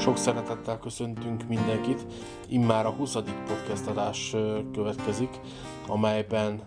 [0.00, 2.06] Sok szeretettel köszöntünk mindenkit.
[2.48, 3.12] Immár a 20.
[3.46, 4.36] podcast adás
[4.72, 5.40] következik,
[5.86, 6.62] amelyben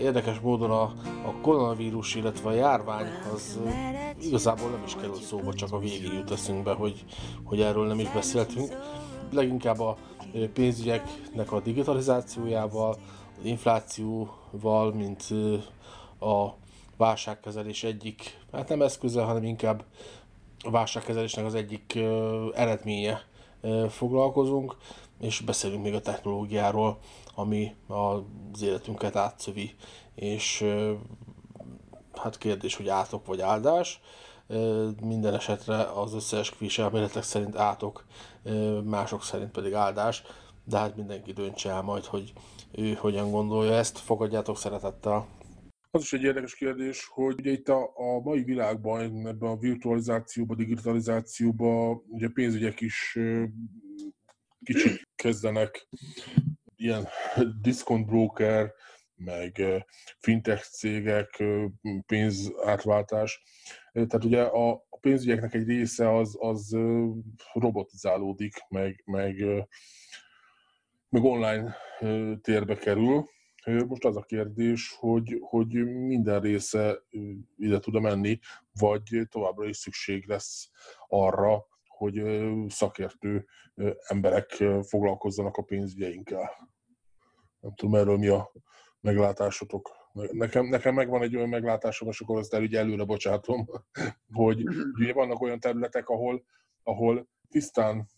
[0.00, 0.82] érdekes módon a,
[1.26, 3.58] a koronavírus, illetve a járvány az
[4.20, 7.04] igazából nem is kerül szóba, csak a végén jut eszünkbe, hogy,
[7.44, 8.68] hogy erről nem is beszéltünk.
[9.32, 9.96] Leginkább a
[10.52, 12.96] pénzügyeknek a digitalizációjával,
[13.38, 15.24] az inflációval, mint
[16.20, 16.48] a
[16.96, 19.84] válságkezelés egyik, hát nem eszköze, hanem inkább
[20.62, 21.98] válságkezelésnek az egyik
[22.54, 23.22] eredménye
[23.88, 24.76] foglalkozunk,
[25.20, 26.98] és beszélünk még a technológiáról,
[27.34, 29.74] ami az életünket átszövi,
[30.14, 30.64] és
[32.14, 34.00] hát kérdés, hogy átok vagy áldás.
[35.02, 38.04] Minden esetre az összeesküvés elméletek szerint átok,
[38.84, 40.22] mások szerint pedig áldás,
[40.64, 42.32] de hát mindenki döntse el majd, hogy
[42.70, 43.98] ő hogyan gondolja ezt.
[43.98, 45.26] Fogadjátok szeretettel!
[45.92, 50.56] Az is egy érdekes kérdés, hogy ugye itt a, a mai világban, ebben a virtualizációban,
[50.56, 53.18] digitalizációban, ugye pénzügyek is
[54.64, 55.88] kicsit kezdenek
[56.76, 57.08] ilyen
[57.60, 58.72] discount broker,
[59.14, 59.62] meg
[60.18, 61.42] fintech cégek,
[62.06, 63.42] pénzátváltás.
[63.92, 66.76] Tehát ugye a pénzügyeknek egy része az, az
[67.52, 69.44] robotizálódik, meg, meg,
[71.08, 71.76] meg online
[72.42, 73.28] térbe kerül,
[73.64, 77.02] most az a kérdés, hogy, hogy minden része
[77.56, 78.38] ide tud menni,
[78.72, 80.70] vagy továbbra is szükség lesz
[81.08, 82.22] arra, hogy
[82.68, 83.46] szakértő
[84.06, 86.70] emberek foglalkozzanak a pénzügyeinkkel.
[87.60, 88.52] Nem tudom, erről mi a
[89.00, 89.90] meglátásotok.
[90.12, 93.68] Nekem, nekem megvan egy olyan meglátásom, és akkor ezt el, előre bocsátom,
[94.32, 94.62] hogy
[94.98, 96.44] ugye vannak olyan területek, ahol,
[96.82, 98.08] ahol tisztán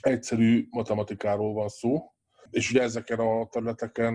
[0.00, 2.11] egyszerű matematikáról van szó,
[2.52, 4.14] és ugye ezeken a területeken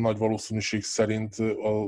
[0.00, 1.84] nagy valószínűség szerint a,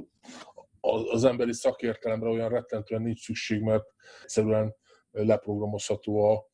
[0.81, 3.85] a, az emberi szakértelemre olyan rettentően nincs szükség, mert
[4.23, 4.75] egyszerűen
[5.11, 6.51] leprogramozható a,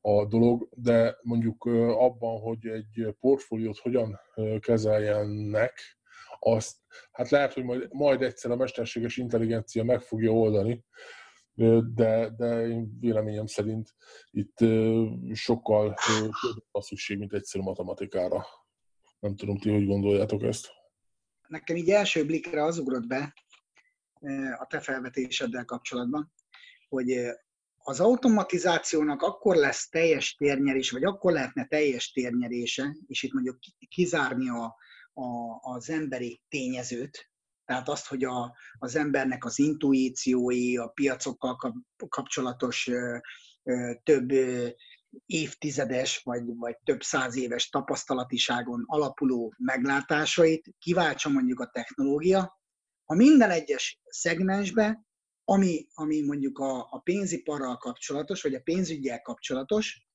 [0.00, 1.64] a dolog, de mondjuk
[1.98, 4.20] abban, hogy egy portfóliót hogyan
[4.60, 5.98] kezeljenek,
[6.38, 6.76] azt
[7.12, 10.84] hát lehet, hogy majd, majd egyszer a mesterséges intelligencia meg fogja oldani,
[11.94, 13.94] de, de én véleményem szerint
[14.30, 14.58] itt
[15.32, 16.30] sokkal több
[16.70, 18.46] a szükség, mint egyszerű matematikára.
[19.20, 20.68] Nem tudom, ti hogy gondoljátok ezt?
[21.48, 23.34] Nekem így első blikre az ugrott be
[24.58, 26.32] a te felvetéseddel kapcsolatban,
[26.88, 27.30] hogy
[27.76, 33.58] az automatizációnak akkor lesz teljes térnyerés, vagy akkor lehetne teljes térnyerése, és itt mondjuk
[33.88, 34.64] kizárni a,
[35.12, 37.30] a, az emberi tényezőt,
[37.64, 41.56] tehát azt, hogy a, az embernek az intuíciói, a piacokkal
[42.08, 43.18] kapcsolatos ö,
[43.62, 44.68] ö, több ö,
[45.26, 52.60] évtizedes vagy, vagy több száz éves tapasztalatiságon alapuló meglátásait kiváltsa mondjuk a technológia,
[53.04, 55.04] ha minden egyes szegmensbe,
[55.44, 60.08] ami, ami mondjuk a, a pénziparral kapcsolatos, vagy a pénzügyel kapcsolatos,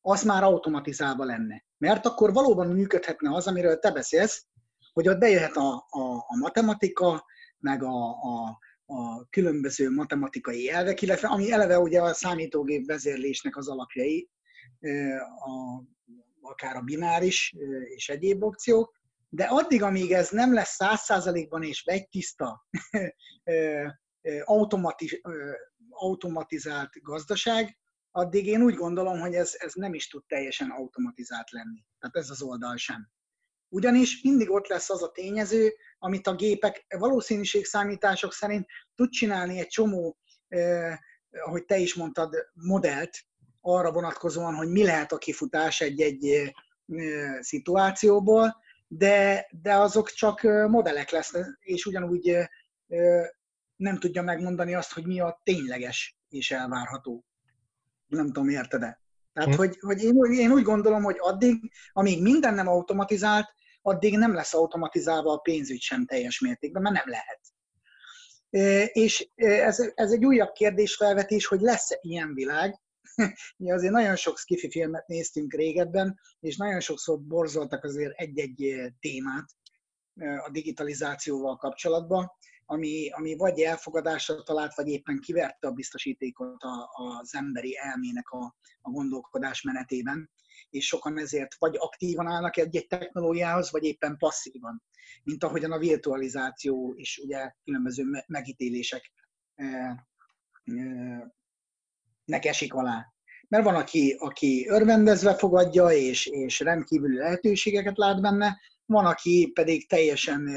[0.00, 1.64] az már automatizálva lenne.
[1.78, 4.46] Mert akkor valóban működhetne az, amiről te beszélsz,
[4.92, 7.24] hogy ott bejöhet a, a, a matematika,
[7.58, 8.58] meg a, a,
[8.90, 14.28] a különböző matematikai elvek, illetve ami eleve ugye a számítógép vezérlésnek az alapjai,
[15.38, 15.82] a,
[16.40, 17.54] akár a bináris
[17.94, 22.66] és egyéb opciók, de addig, amíg ez nem lesz száz százalékban és vegytiszta
[24.44, 25.20] automatiz,
[25.90, 27.78] automatizált gazdaság,
[28.10, 31.84] addig én úgy gondolom, hogy ez, ez nem is tud teljesen automatizált lenni.
[31.98, 33.08] Tehát ez az oldal sem.
[33.68, 39.66] Ugyanis mindig ott lesz az a tényező, amit a gépek valószínűségszámítások szerint tud csinálni egy
[39.66, 40.16] csomó,
[40.48, 40.98] eh,
[41.30, 43.18] ahogy te is mondtad, modellt
[43.60, 46.50] arra vonatkozóan, hogy mi lehet a kifutás egy-egy eh,
[47.40, 48.56] szituációból,
[48.88, 52.46] de, de azok csak modellek lesznek, és ugyanúgy eh,
[53.76, 57.24] nem tudja megmondani azt, hogy mi a tényleges és elvárható.
[58.06, 59.00] Nem tudom, érted-e?
[59.32, 59.56] Tehát, hm.
[59.56, 64.54] hogy, hogy én, én úgy gondolom, hogy addig, amíg minden nem automatizált, addig nem lesz
[64.54, 67.40] automatizálva a pénzügy sem teljes mértékben, mert nem lehet.
[68.92, 72.80] És ez, ez egy újabb kérdésfelvetés, hogy lesz-e ilyen világ.
[73.56, 79.46] Mi azért nagyon sok skifi filmet néztünk régebben, és nagyon sokszor borzoltak azért egy-egy témát
[80.46, 82.30] a digitalizációval kapcsolatban,
[82.66, 88.56] ami, ami vagy elfogadásra talált, vagy éppen kiverte a biztosítékot a, az emberi elmének a,
[88.80, 90.30] a gondolkodás menetében
[90.70, 94.82] és sokan ezért vagy aktívan állnak egy-egy technológiához, vagy éppen passzívan,
[95.22, 99.12] mint ahogyan a virtualizáció is ugye különböző megítélések
[102.24, 103.12] nek esik alá.
[103.48, 109.88] Mert van, aki, aki örvendezve fogadja, és, és rendkívüli lehetőségeket lát benne, van, aki pedig
[109.88, 110.48] teljesen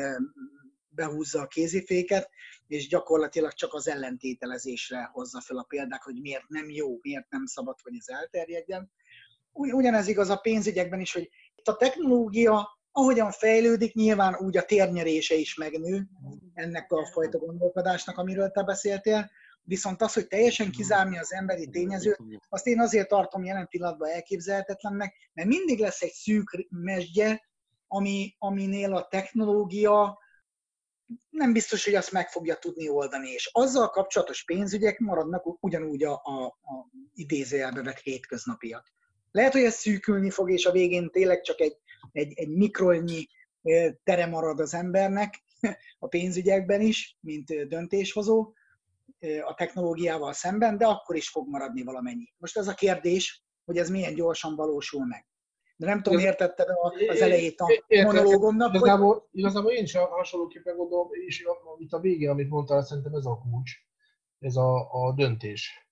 [0.89, 2.29] behúzza a kéziféket,
[2.67, 7.45] és gyakorlatilag csak az ellentételezésre hozza fel a példák, hogy miért nem jó, miért nem
[7.45, 8.91] szabad, hogy ez elterjedjen.
[9.53, 15.35] Ugyanez igaz a pénzügyekben is, hogy itt a technológia ahogyan fejlődik, nyilván úgy a térnyerése
[15.35, 16.07] is megnő
[16.53, 19.31] ennek a fajta gondolkodásnak, amiről te beszéltél,
[19.63, 22.19] viszont az, hogy teljesen kizárni az emberi tényezőt,
[22.49, 27.41] azt én azért tartom jelen pillanatban elképzelhetetlennek, mert mindig lesz egy szűk mesdje,
[27.87, 30.21] ami, aminél a technológia
[31.29, 36.21] nem biztos, hogy azt meg fogja tudni oldani, és azzal kapcsolatos pénzügyek maradnak ugyanúgy a,
[36.23, 38.91] a, a idézőjelbe vett hétköznapiak.
[39.33, 41.77] Lehet, hogy ez szűkülni fog, és a végén tényleg csak egy,
[42.11, 43.27] egy, egy mikrolnyi
[44.03, 45.43] tere marad az embernek
[45.99, 48.53] a pénzügyekben is, mint döntéshozó
[49.45, 52.33] a technológiával szemben, de akkor is fog maradni valamennyi.
[52.37, 55.25] Most ez a kérdés, hogy ez milyen gyorsan valósul meg.
[55.75, 56.67] De nem tudom, értetted
[57.07, 58.73] az elejét a monológomnak?
[58.73, 59.23] Igazából, hogy...
[59.31, 61.45] igazából én is hasonlóképpen gondolom, és
[61.77, 63.71] itt a végén, amit mondtál, szerintem ez a kulcs,
[64.39, 65.87] ez a, a döntés.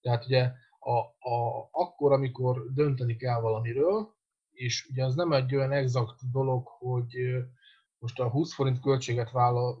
[0.00, 0.50] Tehát ugye
[0.86, 0.98] a,
[1.30, 4.14] a, akkor, amikor dönteni kell valamiről,
[4.50, 7.16] és ugye az nem egy olyan exakt dolog, hogy
[7.98, 9.30] most a 20 forint költséget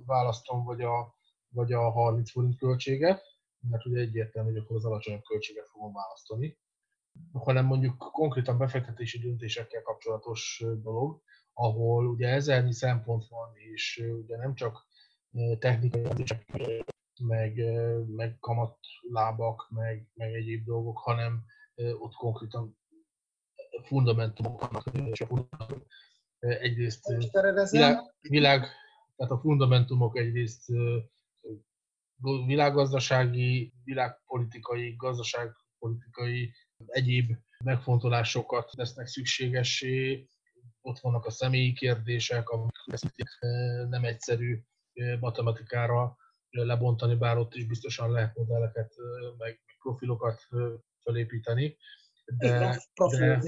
[0.06, 1.14] választom, vagy a,
[1.48, 3.22] vagy a 30 forint költséget,
[3.60, 6.58] mert ugye egyértelmű, hogy akkor az alacsonyabb költséget fogom választani,
[7.32, 11.22] hanem mondjuk konkrétan befektetési döntésekkel kapcsolatos dolog,
[11.52, 14.86] ahol ugye ezernyi szempont van, és ugye nem csak
[15.58, 16.02] technikai
[17.18, 17.54] meg,
[18.06, 21.44] meg kamatlábak, meg, meg egyéb dolgok, hanem
[21.98, 22.78] ott konkrétan
[23.82, 25.86] fundamentumok vannak, és a fundamentumok
[26.38, 27.06] egyrészt
[27.70, 28.66] világ, világ,
[29.16, 30.64] tehát a fundamentumok egyrészt
[32.46, 36.52] világgazdasági, világpolitikai, gazdaságpolitikai,
[36.86, 40.28] egyéb megfontolásokat lesznek szükségessé,
[40.80, 42.72] ott vannak a személyi kérdések, amik
[43.88, 44.60] nem egyszerű
[45.20, 46.16] matematikára
[46.64, 48.94] lebontani, bár ott is biztosan lehet modelleket,
[49.38, 50.48] meg profilokat
[51.02, 51.76] felépíteni.
[52.24, 52.78] De,
[53.10, 53.42] de,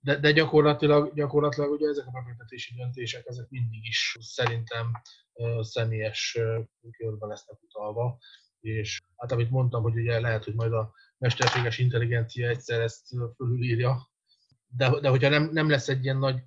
[0.00, 4.90] de, de gyakorlatilag, gyakorlatilag ugye ezek a befektetési döntések, ezek mindig is szerintem
[5.60, 6.38] személyes
[6.96, 8.18] körbe lesznek utalva,
[8.60, 13.06] és hát amit mondtam, hogy ugye lehet, hogy majd a mesterséges intelligencia egyszer ezt
[13.36, 14.10] fölülírja,
[14.66, 16.42] de, de hogyha nem, nem lesz egy ilyen nagy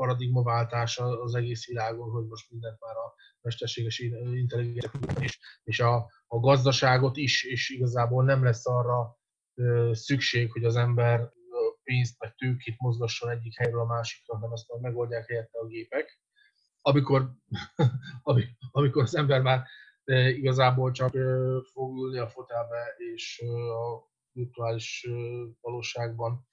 [0.00, 6.38] paradigmaváltás az egész világon, hogy most mindent már a mesterséges intelligencia és, és a, a
[6.38, 9.18] gazdaságot is, és igazából nem lesz arra
[9.92, 11.32] szükség, hogy az ember
[11.82, 16.20] pénzt vagy tőkét mozgasson egyik helyről a másikra, hanem ezt majd megoldják helyette a gépek.
[16.80, 17.30] Amikor,
[18.70, 19.66] amikor az ember már
[20.34, 21.10] igazából csak
[21.72, 25.08] fog ülni a fotelbe, és a virtuális
[25.60, 26.48] valóságban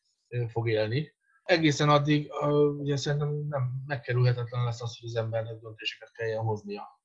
[0.47, 1.16] fog élni.
[1.47, 2.31] Egészen addig
[2.77, 7.01] ugye szerintem nem megkerülhetetlen lesz az, hogy az embernek döntéseket kelljen hoznia.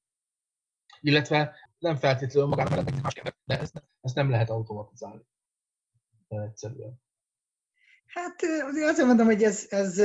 [1.00, 2.90] Illetve nem feltétlenül magának,
[3.44, 5.26] de ezt, ezt nem lehet automatizálni.
[6.28, 7.02] Egyszerűen.
[8.06, 8.42] Hát
[8.88, 10.00] azért mondom, hogy ez, ez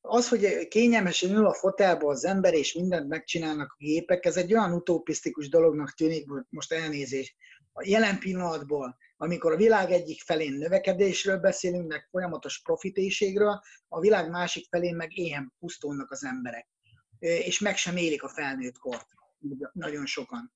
[0.00, 4.52] az, hogy kényelmesen ül a fotelba az ember, és mindent megcsinálnak a gépek, ez egy
[4.52, 7.36] olyan utopisztikus dolognak tűnik, most elnézés.
[7.72, 14.30] A jelen pillanatból, amikor a világ egyik felén növekedésről beszélünk, meg folyamatos profitéségről, a világ
[14.30, 16.68] másik felén meg éhen pusztulnak az emberek.
[17.18, 19.06] És meg sem élik a felnőtt kort.
[19.72, 20.52] Nagyon sokan.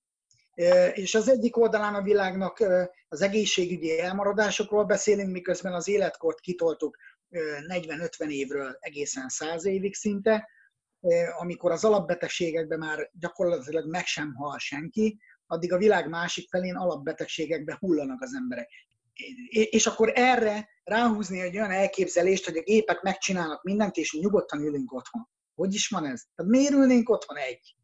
[0.92, 2.64] És az egyik oldalán a világnak
[3.08, 6.96] az egészségügyi elmaradásokról beszélünk, miközben az életkort kitoltuk
[7.30, 10.48] 40-50 évről egészen 100 évig szinte,
[11.38, 17.76] amikor az alapbetegségekben már gyakorlatilag meg sem hal senki, addig a világ másik felén alapbetegségekbe
[17.80, 18.68] hullanak az emberek.
[19.50, 24.92] És akkor erre ráhúzni egy olyan elképzelést, hogy a gépek megcsinálnak mindent, és nyugodtan ülünk
[24.92, 25.28] otthon.
[25.54, 26.22] Hogy is van ez?
[26.34, 27.76] Tehát miért ülnénk otthon egy?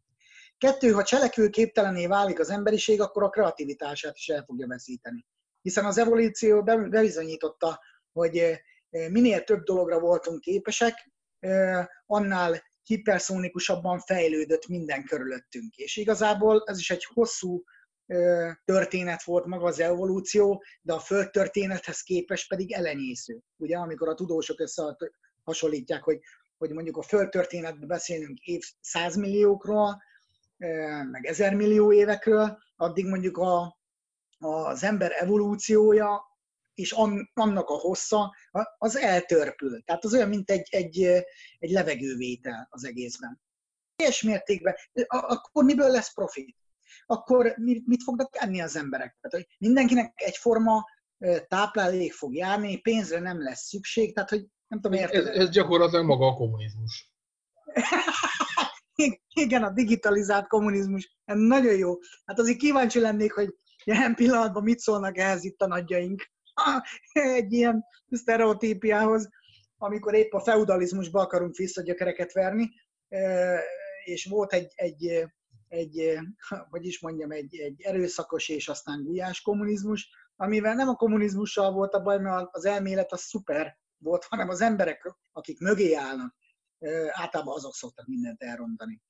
[0.59, 5.27] Kettő, ha cselekvőképtelené válik az emberiség, akkor a kreativitását is el fogja veszíteni.
[5.63, 7.81] Hiszen az evolúció bebizonyította,
[8.13, 11.11] hogy minél több dologra voltunk képesek,
[12.07, 15.77] annál hiperszónikusabban fejlődött minden körülöttünk.
[15.77, 17.65] És igazából ez is egy hosszú
[18.65, 23.41] történet volt maga az evolúció, de a földtörténethez képest pedig elenyésző.
[23.57, 26.19] Ugye, amikor a tudósok összehasonlítják, hogy,
[26.59, 30.03] hogy mondjuk a földtörténetben beszélünk év százmilliókról,
[31.11, 33.79] meg ezer millió évekről, addig mondjuk a,
[34.39, 36.30] az ember evolúciója
[36.81, 36.95] és
[37.35, 38.35] annak a hossza,
[38.79, 39.83] az eltörpül.
[39.83, 41.03] Tehát az olyan, mint egy, egy,
[41.59, 43.41] egy levegővétel az egészben.
[43.97, 44.75] Teljes mértékben.
[45.07, 46.57] Akkor miből lesz profit?
[47.07, 49.17] Akkor mit fognak enni az emberek?
[49.21, 50.85] Tehát, hogy mindenkinek egyforma
[51.49, 55.27] táplálék fog járni, pénzre nem lesz szükség, tehát hogy nem tudom, érted?
[55.27, 57.13] Ez, ez gyakorlatilag maga a kommunizmus.
[59.35, 61.17] Igen, a digitalizált kommunizmus.
[61.25, 61.95] Nagyon jó.
[62.25, 66.31] Hát azért kíváncsi lennék, hogy jelen pillanatban mit szólnak ehhez itt a nagyjaink.
[67.13, 69.29] Egy ilyen sztereotípiához,
[69.77, 72.71] amikor épp a feudalizmusba akarunk visszagyökereket verni,
[74.05, 75.27] és volt egy, egy,
[75.69, 76.19] egy
[76.71, 81.95] hogy is mondjam, egy, egy erőszakos és aztán gulyás kommunizmus, amivel nem a kommunizmussal volt
[81.95, 86.35] a baj, mert az elmélet az szuper volt, hanem az emberek, akik mögé állnak,
[87.11, 89.03] általában azok szoktak mindent elrondani.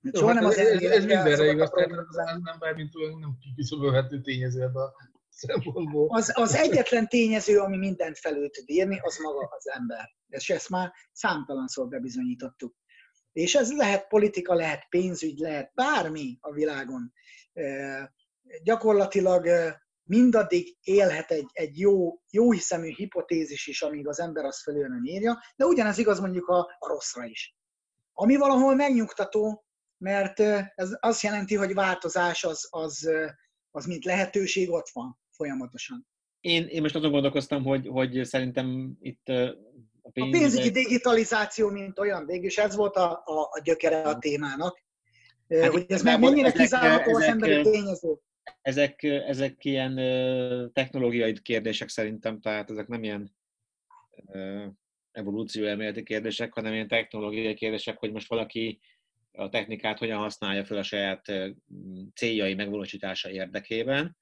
[0.00, 3.36] Jó, soha hát nem az ez, ez mindenre igaz, tehát az ember, mint olyan nem
[3.40, 4.92] kiküszöbölhető tényező a
[5.32, 6.08] szempontból.
[6.10, 10.14] Az, az egyetlen tényező, ami mindent felül tud írni, az maga az ember.
[10.28, 12.74] És ezt már számtalanszor bebizonyítottuk.
[13.32, 17.12] És ez lehet politika, lehet pénzügy, lehet bármi a világon.
[18.62, 19.48] Gyakorlatilag
[20.02, 25.42] mindaddig élhet egy, egy jó, jó hiszemű hipotézis is, amíg az ember azt felül írja,
[25.56, 27.56] de ugyanez igaz mondjuk a, a rosszra is.
[28.12, 29.64] Ami valahol megnyugtató,
[29.98, 30.40] mert
[30.74, 33.10] ez azt jelenti, hogy változás az, az,
[33.70, 36.06] az mint lehetőség ott van folyamatosan.
[36.40, 39.28] Én, én most azon gondolkoztam, hogy, hogy szerintem itt
[40.02, 40.36] a pénzügyi...
[40.36, 44.82] a pénzügyi digitalizáció, mint olyan, végülis ez volt a, a, a gyökere a témának.
[45.48, 48.16] Hát hogy ez már mennyire kizárható az emberi tényező.
[48.62, 49.94] Ezek, ezek ilyen
[50.72, 53.34] technológiai kérdések szerintem, tehát ezek nem ilyen
[55.12, 58.80] evolúció elméleti kérdések, hanem ilyen technológiai kérdések, hogy most valaki
[59.32, 61.32] a technikát hogyan használja fel a saját
[62.14, 64.16] céljai megvalósítása érdekében,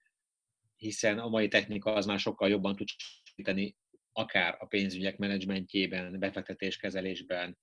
[0.81, 2.89] hiszen a mai technika az már sokkal jobban tud
[3.23, 3.77] segíteni
[4.13, 7.59] akár a pénzügyek menedzsmentjében, befektetéskezelésben,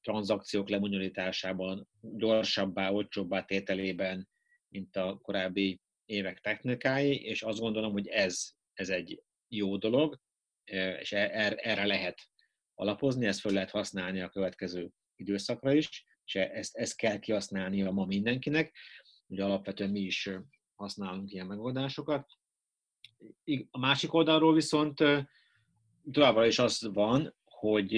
[0.00, 4.28] tranzakciók lebonyolításában, gyorsabbá, olcsóbbá tételében,
[4.68, 10.20] mint a korábbi évek technikái, és azt gondolom, hogy ez, ez egy jó dolog,
[11.00, 12.20] és e, er, erre lehet
[12.74, 17.90] alapozni, ezt fel lehet használni a következő időszakra is, és e, ezt, ezt kell kihasználnia
[17.90, 18.76] ma mindenkinek.
[19.26, 20.30] Ugye alapvetően mi is
[20.74, 22.37] használunk ilyen megoldásokat.
[23.70, 24.98] A másik oldalról viszont
[26.12, 27.92] továbbra is az van, hogy,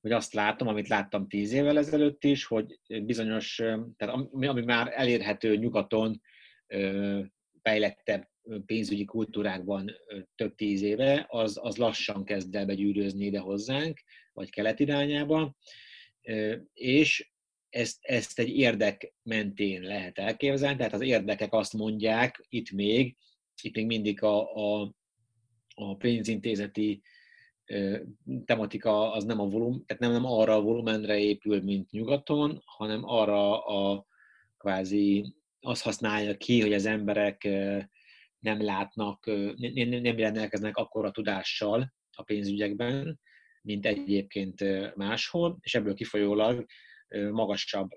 [0.00, 3.54] hogy azt látom, amit láttam tíz évvel ezelőtt is, hogy bizonyos,
[3.96, 6.20] tehát ami, ami már elérhető nyugaton,
[7.62, 8.28] fejlettebb
[8.66, 9.90] pénzügyi kultúrákban
[10.34, 14.00] több tíz éve, az, az lassan kezd el begyűrőzni ide hozzánk,
[14.32, 15.56] vagy kelet irányába,
[16.72, 17.30] és
[17.68, 23.16] ezt, ezt egy érdek mentén lehet elképzelni, tehát az érdekek azt mondják itt még,
[23.62, 24.92] itt még mindig a, a,
[25.74, 27.02] a pénzintézeti
[28.44, 33.04] tematika az nem a volum, tehát nem, nem arra a volumenre épül, mint nyugaton, hanem
[33.04, 34.06] arra a
[34.58, 37.44] kvázi azt használja ki, hogy az emberek
[38.38, 43.20] nem látnak, nem, nem rendelkeznek akkora tudással a pénzügyekben,
[43.62, 44.64] mint egyébként
[44.96, 46.64] máshol, és ebből kifolyólag
[47.30, 47.88] magasabb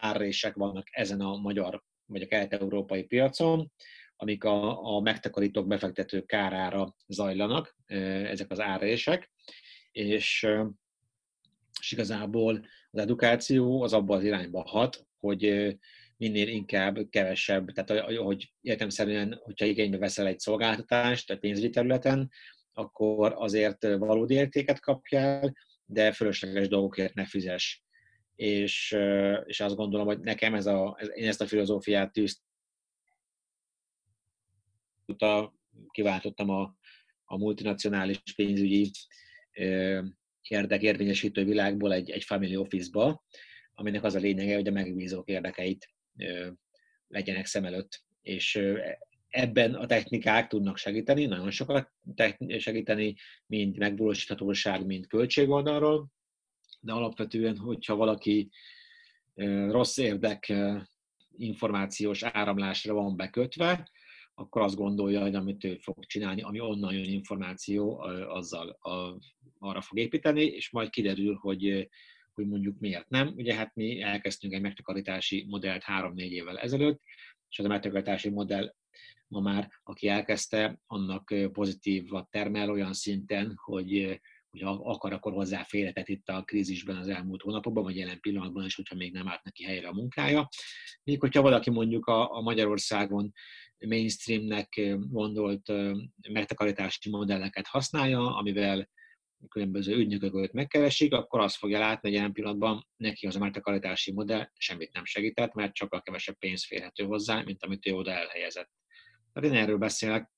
[0.00, 3.72] árrések vannak ezen a magyar vagy a kelet-európai piacon,
[4.16, 9.30] amik a, a megtakarítók befektetők kárára zajlanak, ezek az árrések,
[9.92, 10.46] és,
[11.80, 15.76] és igazából az edukáció az abban az irányba hat, hogy
[16.16, 22.30] minél inkább kevesebb, tehát hogy értemszerűen, hogyha igénybe veszel egy szolgáltatást a pénzügyi területen,
[22.72, 25.54] akkor azért valódi értéket kapjál,
[25.86, 27.84] de fölösleges dolgokért ne fizes.
[28.36, 28.96] És,
[29.44, 32.52] és azt gondolom, hogy nekem ez a, én ezt a filozófiát tűztem
[35.90, 36.76] kiváltottam a,
[37.24, 38.90] a multinacionális pénzügyi
[40.48, 43.24] érdekérvényesítő világból egy, egy family office-ba,
[43.74, 45.88] aminek az a lényege, hogy a megbízók érdekeit
[47.08, 48.02] legyenek szem előtt.
[48.22, 48.60] És
[49.28, 51.92] ebben a technikák tudnak segíteni, nagyon sokat
[52.58, 53.14] segíteni,
[53.46, 56.06] mind megvalósíthatóság, mind költségoldalról,
[56.80, 58.50] de alapvetően, hogyha valaki
[59.68, 60.52] rossz érdek
[61.36, 63.88] információs áramlásra van bekötve,
[64.34, 67.98] akkor azt gondolja, hogy amit ő fog csinálni, ami onnan jön információ,
[68.28, 69.18] azzal a,
[69.58, 71.88] arra fog építeni, és majd kiderül, hogy,
[72.32, 73.32] hogy mondjuk miért nem.
[73.36, 77.00] Ugye hát mi elkezdtünk egy megtakarítási modellt három-négy évvel ezelőtt,
[77.48, 78.74] és az a megtakarítási modell
[79.28, 86.28] ma már, aki elkezdte, annak pozitívat termel olyan szinten, hogy hogyha akar, akkor hozzáférhetett itt
[86.28, 89.88] a krízisben az elmúlt hónapokban, vagy jelen pillanatban is, hogyha még nem állt neki helyre
[89.88, 90.48] a munkája.
[91.02, 93.32] Még hogyha valaki mondjuk a, a Magyarországon
[93.78, 95.72] mainstreamnek gondolt
[96.32, 98.88] megtakarítási modelleket használja, amivel
[99.48, 104.48] különböző ügynököket megkeresik, akkor azt fogja látni, hogy jelen pillanatban neki az a megtakarítási modell
[104.56, 108.70] semmit nem segített, mert a kevesebb pénz férhető hozzá, mint amit ő oda elhelyezett.
[109.32, 110.30] Tehát én erről beszélek,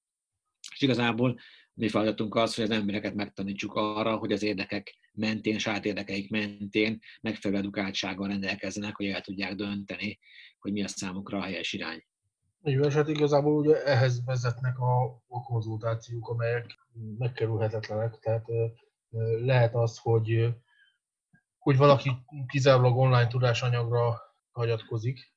[0.71, 1.39] és igazából
[1.79, 6.99] Mi feladatunk az, hogy az embereket megtanítsuk arra, hogy az érdekek mentén, saját érdekeik mentén
[7.21, 10.19] megfelelő edukáltsággal rendelkezzenek, hogy el tudják dönteni,
[10.59, 12.07] hogy mi a számukra a helyes irány.
[12.69, 16.79] Jó, és hát igazából ugye ehhez vezetnek a, a konzultációk, amelyek
[17.19, 18.47] megkerülhetetlenek, tehát
[19.41, 20.55] lehet az, hogy,
[21.59, 22.11] hogy valaki
[22.47, 24.21] kizárólag online tudásanyagra
[24.51, 25.35] hagyatkozik,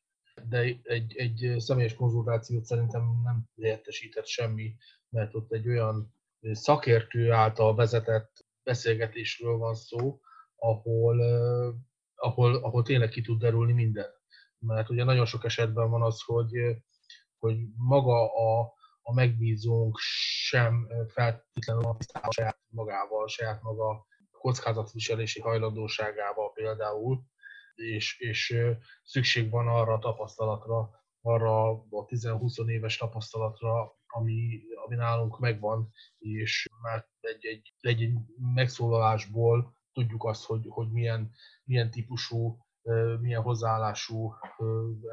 [0.48, 4.76] de egy, egy személyes konzultációt szerintem nem helyettesített semmi,
[5.10, 6.14] mert ott egy olyan
[6.52, 10.20] szakértő által vezetett beszélgetésről van szó,
[10.56, 11.22] ahol,
[12.16, 14.10] ahol, ahol tényleg ki tud derülni minden.
[14.60, 16.52] Mert ugye nagyon sok esetben van az, hogy,
[17.40, 26.52] hogy maga a, a megbízónk sem feltétlenül a tisztában saját magával, saját maga kockázatviselési hajlandóságával
[26.52, 27.24] például,
[27.76, 28.56] és, és
[29.04, 30.90] szükség van arra a tapasztalatra,
[31.22, 38.12] arra a 10-20 éves tapasztalatra, ami, ami nálunk megvan, és már egy, egy, egy
[38.54, 41.32] megszólalásból tudjuk azt, hogy, hogy milyen,
[41.64, 42.58] milyen típusú,
[43.20, 44.34] milyen hozzáállású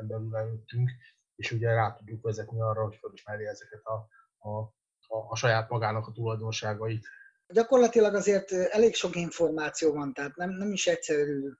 [0.01, 0.91] emberül leültünk,
[1.37, 4.09] és ugye rá tudjuk vezetni arra, hogy felismeri ezeket a,
[4.49, 4.59] a,
[5.07, 7.07] a, a saját magának a tulajdonságait.
[7.49, 11.53] Gyakorlatilag azért elég sok információ van, tehát nem, nem is egyszerű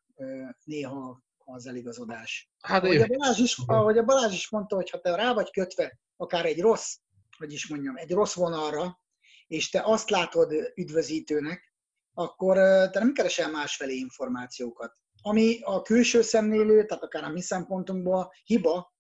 [0.65, 2.51] néha az eligazodás.
[2.61, 5.51] Hát ahogy, a Balázs is, ahogy a Balázs is mondta, hogy ha te rá vagy
[5.51, 6.97] kötve akár egy rossz,
[7.39, 9.01] hogy is mondjam, egy rossz vonalra,
[9.47, 11.75] és te azt látod üdvözítőnek,
[12.15, 12.57] akkor
[12.91, 14.97] te nem keresel másfelé információkat.
[15.23, 18.95] Ami a külső szemlélő, tehát akár a mi szempontunkból hiba,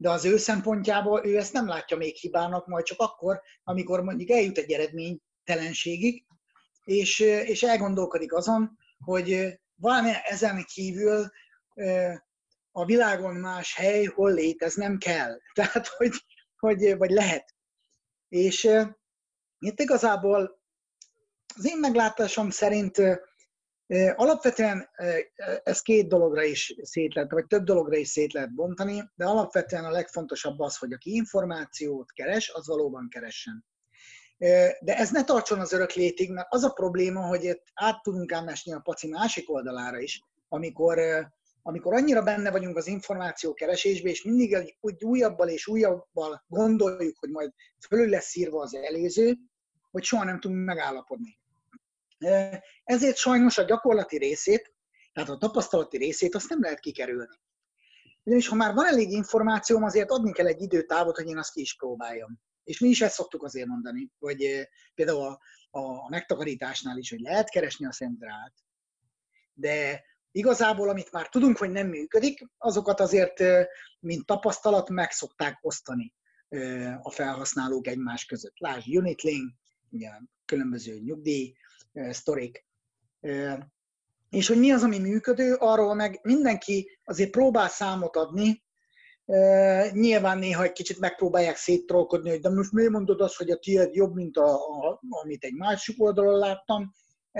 [0.00, 4.30] de az ő szempontjából ő ezt nem látja még hibának, majd csak akkor, amikor mondjuk
[4.30, 6.24] eljut egy eredménytelenségig,
[6.84, 11.30] és, és elgondolkodik azon, hogy valami ezen kívül
[12.72, 15.38] a világon más hely, hol léteznem kell.
[15.54, 16.12] Tehát, hogy,
[16.58, 17.54] hogy vagy lehet.
[18.28, 18.68] És
[19.58, 20.60] itt igazából
[21.56, 23.02] az én meglátásom szerint
[24.14, 24.88] alapvetően
[25.62, 29.84] ez két dologra is szét lehet, vagy több dologra is szét lehet bontani, de alapvetően
[29.84, 33.64] a legfontosabb az, hogy aki információt keres, az valóban keressen.
[34.80, 38.48] De ez ne tartson az örök létig, mert az a probléma, hogy át tudunk ám
[38.48, 41.00] esni a paci másik oldalára is, amikor,
[41.62, 47.30] amikor annyira benne vagyunk az információ keresésbe, és mindig úgy újabbal és újabbal gondoljuk, hogy
[47.30, 47.52] majd
[47.88, 49.36] fölül lesz írva az előző,
[49.90, 51.38] hogy soha nem tudunk megállapodni.
[52.84, 54.74] Ezért sajnos a gyakorlati részét,
[55.12, 57.40] tehát a tapasztalati részét azt nem lehet kikerülni.
[58.22, 61.60] Ugyanis ha már van elég információm, azért adni kell egy időtávot, hogy én azt ki
[61.60, 62.40] is próbáljam.
[62.64, 65.38] És mi is ezt szoktuk azért mondani, hogy például a,
[65.78, 68.52] a megtakarításnál is, hogy lehet keresni a szendrát,
[69.54, 73.42] de igazából, amit már tudunk, hogy nem működik, azokat azért,
[74.00, 76.14] mint tapasztalat, meg szokták osztani
[77.02, 78.58] a felhasználók egymás között.
[78.58, 79.54] Lásd Unitlink,
[79.90, 80.10] ugye
[80.44, 81.54] különböző nyugdíj
[82.10, 82.66] sztorik.
[84.30, 88.66] És hogy mi az, ami működő, arról meg mindenki azért próbál számot adni,
[89.92, 93.94] Nyilván néha egy kicsit megpróbálják széttrolkodni, hogy de most miért mondod azt, hogy a tiéd
[93.94, 96.94] jobb, mint a, a, amit egy másik oldalon láttam,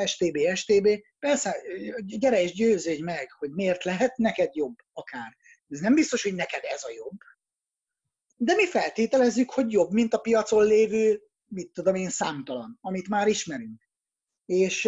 [0.04, 0.88] STB, STB.
[1.18, 1.56] Persze,
[2.00, 5.36] gyere és győződj meg, hogy miért lehet neked jobb akár.
[5.68, 7.18] Ez nem biztos, hogy neked ez a jobb.
[8.36, 13.28] De mi feltételezzük, hogy jobb, mint a piacon lévő, mit tudom én, számtalan, amit már
[13.28, 13.87] ismerünk.
[14.48, 14.82] És,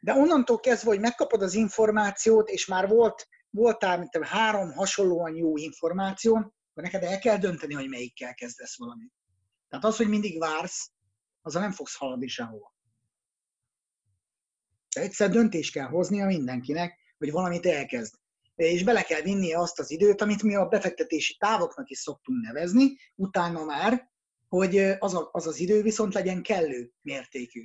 [0.00, 5.56] de onnantól kezdve, hogy megkapod az információt, és már volt, voltál, mint három hasonlóan jó
[5.56, 9.12] információ, akkor neked el kell dönteni, hogy melyikkel kezdesz valamit.
[9.68, 10.90] Tehát az, hogy mindig vársz,
[11.42, 12.74] azzal nem fogsz haladni sehova.
[14.94, 18.14] De egyszer döntés kell hoznia mindenkinek, hogy valamit elkezd.
[18.54, 22.96] És bele kell vinnie azt az időt, amit mi a befektetési távoknak is szoktunk nevezni,
[23.14, 24.10] utána már,
[24.48, 27.60] hogy az, a, az az idő viszont legyen kellő mértékű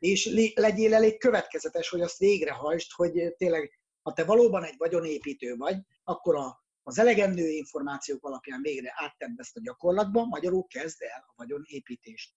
[0.00, 5.76] és legyél elég következetes, hogy azt végrehajtsd, hogy tényleg, ha te valóban egy vagyonépítő vagy,
[6.04, 11.32] akkor a, az elegendő információk alapján végre áttedd ezt a gyakorlatba, magyarul kezd el a
[11.36, 12.34] vagyonépítést.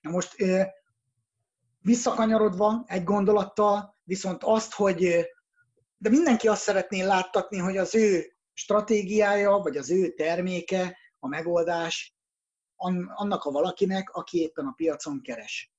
[0.00, 0.36] Na most
[1.78, 5.26] visszakanyarodva egy gondolattal, viszont azt, hogy
[5.98, 12.19] de mindenki azt szeretné láttatni, hogy az ő stratégiája, vagy az ő terméke, a megoldás
[13.14, 15.72] annak a valakinek, aki éppen a piacon keres.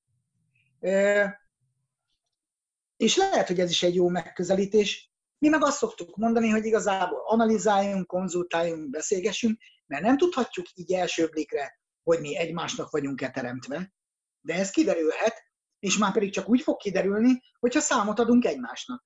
[2.98, 5.12] És lehet, hogy ez is egy jó megközelítés.
[5.38, 11.28] Mi meg azt szoktuk mondani, hogy igazából analizáljunk, konzultáljunk, beszélgessünk, mert nem tudhatjuk így első
[11.28, 13.94] blikre, hogy mi egymásnak vagyunk-e teremtve,
[14.42, 15.44] de ez kiderülhet,
[15.80, 19.06] és már pedig csak úgy fog kiderülni, hogyha számot adunk egymásnak.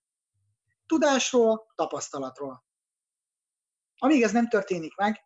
[0.85, 2.65] Tudásról, tapasztalatról.
[3.97, 5.19] Amíg ez nem történik meg,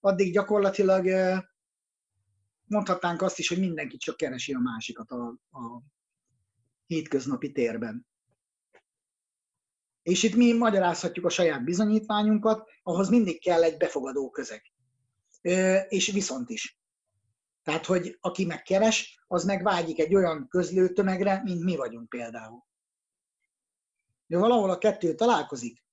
[0.00, 1.06] addig gyakorlatilag
[2.72, 5.82] mondhatnánk azt is, hogy mindenki csak keresi a másikat a, a
[6.86, 8.06] hétköznapi térben.
[10.02, 14.62] És itt mi magyarázhatjuk a saját bizonyítványunkat, ahhoz mindig kell egy befogadó közeg.
[15.88, 16.80] És viszont is.
[17.62, 22.64] Tehát, hogy aki megkeres, az meg vágyik egy olyan közlőtömegre, mint mi vagyunk például.
[24.26, 25.84] De valahol a kettő találkozik,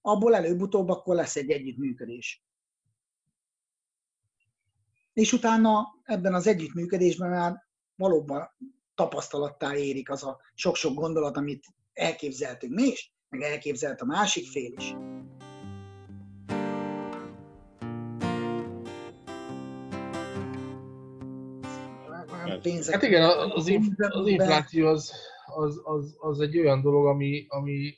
[0.00, 2.45] abból előbb-utóbb akkor lesz egy együttműködés.
[5.16, 7.62] És utána ebben az együttműködésben már
[7.94, 8.50] valóban
[8.94, 14.72] tapasztalattá érik az a sok-sok gondolat, amit elképzeltünk mi is, meg elképzelt a másik fél
[14.76, 14.94] is.
[22.90, 23.68] Hát igen, az,
[24.08, 25.12] az infláció az,
[25.46, 27.94] az, az, az egy olyan dolog, ami, ami,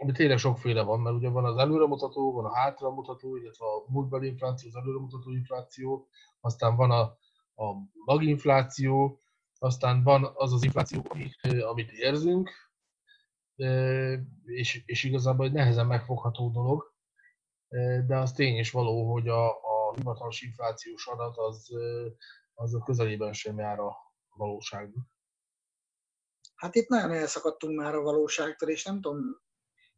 [0.00, 4.26] ami tényleg sokféle van, mert ugye van az előremutató, van a hátramutató, illetve a múltbeli
[4.26, 6.08] infláció, az előremutató infláció,
[6.40, 7.00] aztán van a,
[7.64, 9.20] a maginfláció,
[9.58, 11.06] aztán van az az infláció,
[11.68, 12.50] amit érzünk,
[14.44, 16.94] és, és igazából egy nehezen megfogható dolog,
[18.06, 21.68] de az tény és való, hogy a, a hivatalos inflációs adat az,
[22.54, 23.96] az a közelében sem jár a
[24.36, 25.06] valóságnak.
[26.54, 29.18] Hát itt nagyon elszakadtunk már a valóságtól, és nem tudom,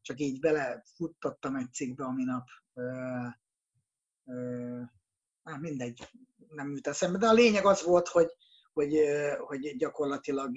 [0.02, 2.48] csak így belefuttattam egy cikkbe a minap.
[5.44, 6.10] Hát mindegy,
[6.48, 8.28] nem jut eszembe, de a lényeg az volt, hogy,
[8.72, 8.94] hogy,
[9.38, 10.56] hogy gyakorlatilag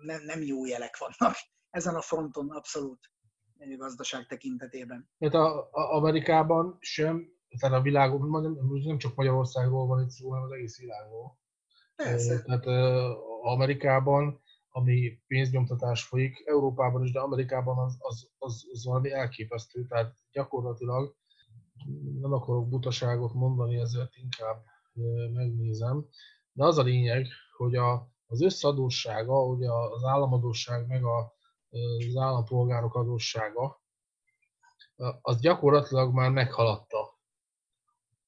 [0.00, 1.36] nem, nem jó jelek vannak
[1.70, 3.10] ezen a fronton abszolút
[3.76, 5.08] gazdaság tekintetében.
[5.20, 10.30] Hát a, a Amerikában sem, tehát a világon, nem, nem csak Magyarországról van itt szó,
[10.30, 11.38] hanem az egész világról.
[11.96, 12.42] Persze.
[12.42, 12.66] Tehát
[13.42, 14.40] Amerikában,
[14.76, 19.86] ami pénznyomtatás folyik, Európában is, de Amerikában az, az, az, az valami elképesztő.
[19.86, 21.16] Tehát gyakorlatilag
[22.20, 24.64] nem akarok butaságot mondani, ezért inkább
[25.32, 26.06] megnézem.
[26.52, 31.34] De az a lényeg, hogy a, az összadóssága, ugye az államadóság meg a,
[32.08, 33.82] az állampolgárok adóssága,
[35.20, 37.18] az gyakorlatilag már meghaladta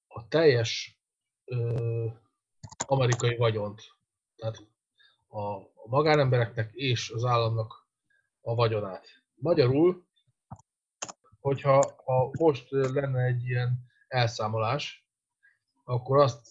[0.06, 1.00] a teljes
[1.44, 2.06] ö,
[2.86, 3.82] amerikai vagyont.
[4.36, 4.56] Tehát
[5.28, 7.88] a, magánembereknek és az államnak
[8.40, 9.06] a vagyonát.
[9.34, 10.06] Magyarul,
[11.40, 15.06] hogyha ha most lenne egy ilyen elszámolás,
[15.84, 16.46] akkor azt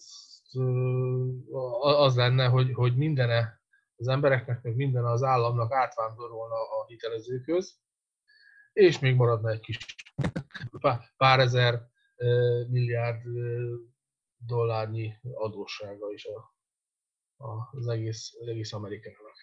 [1.80, 3.60] az lenne, hogy, hogy mindene
[3.96, 7.80] az embereknek, meg minden az államnak átvándorolna a hitelezőköz,
[8.72, 9.78] és még maradna egy kis
[11.16, 11.82] pár ezer
[12.68, 13.22] milliárd
[14.46, 16.56] dollárnyi adóssága is a,
[17.70, 19.36] az, egész, az egész Amerikának.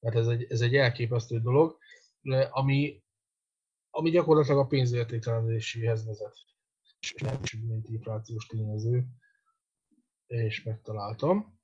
[0.00, 1.78] Tehát ez egy, ez egy elképesztő dolog,
[2.50, 3.02] ami,
[3.90, 6.36] ami gyakorlatilag a pénzértéktelenedéséhez vezet.
[7.00, 9.06] És nem is mint inflációs tényező
[10.26, 11.58] és megtaláltam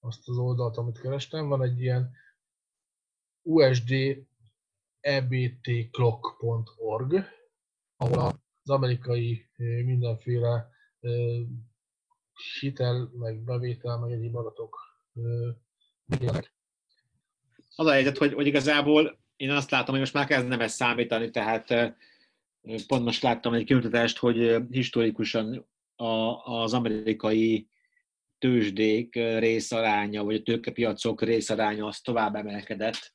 [0.00, 1.48] azt az oldalt, amit kerestem.
[1.48, 2.12] Van egy ilyen
[3.42, 3.94] usd
[5.00, 7.24] ebtclock.org,
[7.96, 9.50] ahol az amerikai
[9.84, 10.70] mindenféle
[12.60, 14.78] hitel, meg bevétel, meg egyéb adatok
[16.04, 16.52] megjelennek.
[17.76, 21.30] Az a helyzet, hogy, hogy igazából én azt látom, hogy most már kezdem ezt számítani,
[21.30, 21.96] tehát
[22.86, 26.04] pont most láttam egy kimutatást, hogy historikusan a,
[26.44, 27.68] az amerikai
[28.38, 33.14] tőzsdék részaránya, vagy a tőkepiacok részaránya az tovább emelkedett.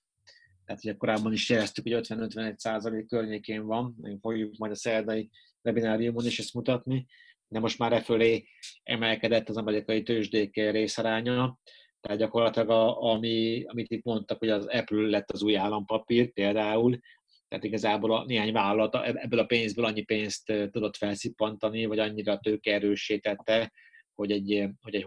[0.66, 5.30] Tehát ugye korábban is jeleztük, hogy 50-51 százalék környékén van, még fogjuk majd a szerdai
[5.64, 7.06] webináriumon is ezt mutatni,
[7.54, 8.46] de most már e fölé
[8.84, 11.58] emelkedett az amerikai tőzsdék részaránya.
[12.00, 17.00] Tehát gyakorlatilag, a, ami, amit itt mondtak, hogy az Apple lett az új állampapír például,
[17.48, 23.72] tehát igazából a néhány vállalat ebből a pénzből annyi pénzt tudott felszippantani, vagy annyira tőkeerősítette,
[24.14, 25.06] hogy egy, hogy egy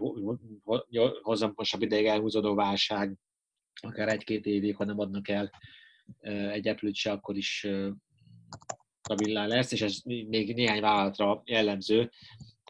[1.21, 3.15] hozamosabb ideig elhúzódó válság,
[3.81, 5.51] akár egy-két évig, ha nem adnak el
[6.51, 7.67] egy eplőt se, akkor is
[9.07, 12.11] stabilá lesz, és ez még néhány vállalatra jellemző.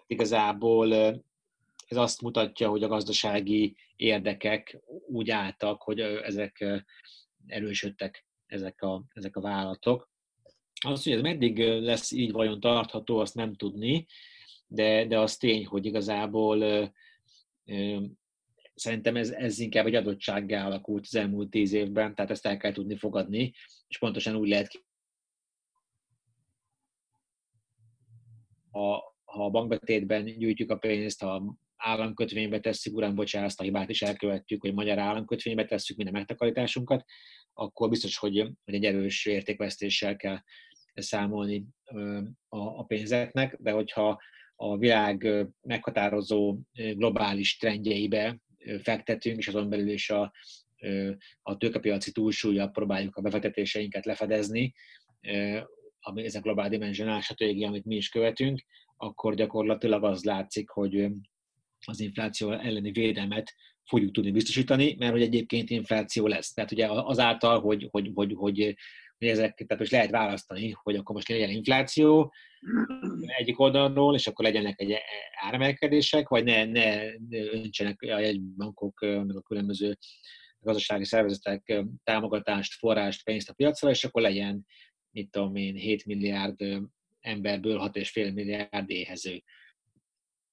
[0.07, 0.93] Igazából
[1.87, 6.83] ez azt mutatja, hogy a gazdasági érdekek úgy álltak, hogy ezek
[7.47, 10.09] erősödtek ezek a, ezek a vállalatok.
[10.85, 14.05] Az, hogy ez meddig lesz így vajon tartható, azt nem tudni,
[14.67, 16.91] de, de az tény, hogy igazából
[18.75, 22.71] szerintem ez, ez inkább egy adottsággá alakult az elmúlt tíz évben, tehát ezt el kell
[22.71, 23.53] tudni fogadni,
[23.87, 24.85] és pontosan úgy lehet
[28.77, 33.89] ha, ha a bankbetétben gyűjtjük a pénzt, ha államkötvénybe tesszük, uram, bocsánat, azt a hibát
[33.89, 37.05] is elkövettük, hogy magyar államkötvénybe tesszük minden megtakarításunkat,
[37.53, 40.39] akkor biztos, hogy, hogy egy erős értékvesztéssel kell
[40.93, 41.65] számolni
[42.47, 44.21] a, a pénzeknek, de hogyha
[44.55, 45.27] a világ
[45.61, 48.39] meghatározó globális trendjeibe
[48.81, 50.31] fektetünk, és azon belül is a,
[51.41, 54.73] a tőkepiaci túlsúlya próbáljuk a befektetéseinket lefedezni,
[56.07, 58.61] ami ez a globál dimensionál stratégia, amit mi is követünk,
[58.97, 61.07] akkor gyakorlatilag az látszik, hogy
[61.85, 66.53] az infláció elleni védelmet fogjuk tudni biztosítani, mert hogy egyébként infláció lesz.
[66.53, 68.75] Tehát ugye azáltal, hogy, hogy, hogy, hogy,
[69.17, 72.33] hogy ezek, tehát most lehet választani, hogy akkor most legyen infláció
[73.37, 74.95] egyik oldalról, és akkor legyenek egy
[75.41, 79.97] áremelkedések, vagy ne, ne öntsenek a jegybankok, meg a különböző
[80.59, 84.65] gazdasági szervezetek támogatást, forrást, pénzt a piacra, és akkor legyen,
[85.17, 86.55] mit tudom én, 7 milliárd
[87.19, 89.43] emberből 6,5 milliárd éhező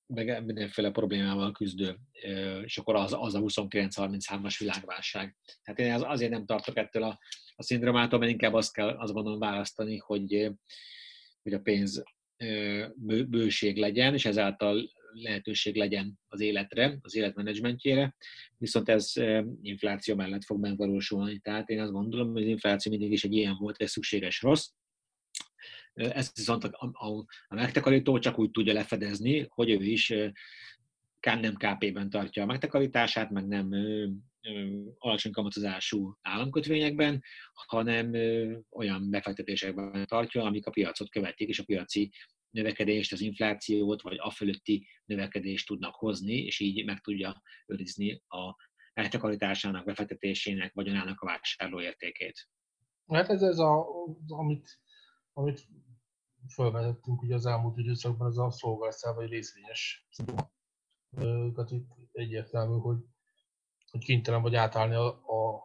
[0.07, 1.99] meg mindenféle problémával küzdő,
[2.65, 5.37] és akkor az, az a 29-33-as világválság.
[5.63, 7.19] Tehát én az, azért nem tartok ettől a,
[7.55, 10.51] a szindromától, mert inkább azt kell azt gondolom választani, hogy,
[11.43, 12.03] hogy a pénz
[13.27, 18.17] bőség legyen, és ezáltal lehetőség legyen az életre, az életmenedzsmentjére,
[18.59, 19.13] viszont ez
[19.63, 21.39] infláció mellett fog megvalósulni.
[21.39, 24.69] Tehát én azt gondolom, hogy az infláció mindig is egy ilyen volt, ez szükséges rossz,
[25.95, 30.15] ezt viszont a, a, a megtakarító csak úgy tudja lefedezni, hogy ő is
[31.21, 33.71] nem KP-ben tartja a megtakarítását, meg nem
[34.99, 37.23] alacsony kamatozású államkötvényekben,
[37.53, 38.13] hanem
[38.71, 42.11] olyan befektetésekben tartja, amik a piacot követik, és a piaci
[42.55, 48.57] növekedést, az inflációt, vagy a fölötti növekedést tudnak hozni, és így meg tudja őrizni a
[48.95, 52.49] megtakarításának, befektetésének, vagyonának a vásárlóértékét.
[53.07, 53.87] Hát ez az, a,
[54.27, 54.81] amit,
[55.33, 55.67] amit
[56.47, 60.07] felvetettünk ugye az elmúlt időszakban, az a szolgálszál vagy részvényes
[61.55, 62.99] Tehát itt egyértelmű, hogy,
[63.91, 65.63] hogy kénytelen vagy átállni a, a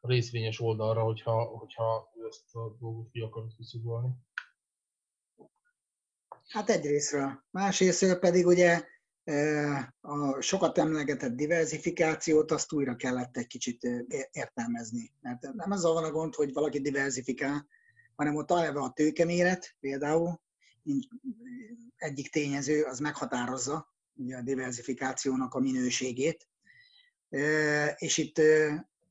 [0.00, 4.08] részvényes oldalra, hogyha, hogyha ezt a dolgot ki akarod kiszugolni.
[6.48, 7.44] Hát egyrésztről.
[7.50, 8.84] Másrésztről pedig ugye
[10.00, 13.88] a sokat emlegetett diversifikációt, azt újra kellett egy kicsit
[14.30, 15.12] értelmezni.
[15.20, 17.66] Mert nem az van a gond, hogy valaki diversifikál,
[18.14, 20.40] hanem ott eleve a tőkeméret például
[21.96, 26.48] egyik tényező, az meghatározza ugye a diversifikációnak a minőségét.
[27.96, 28.40] És itt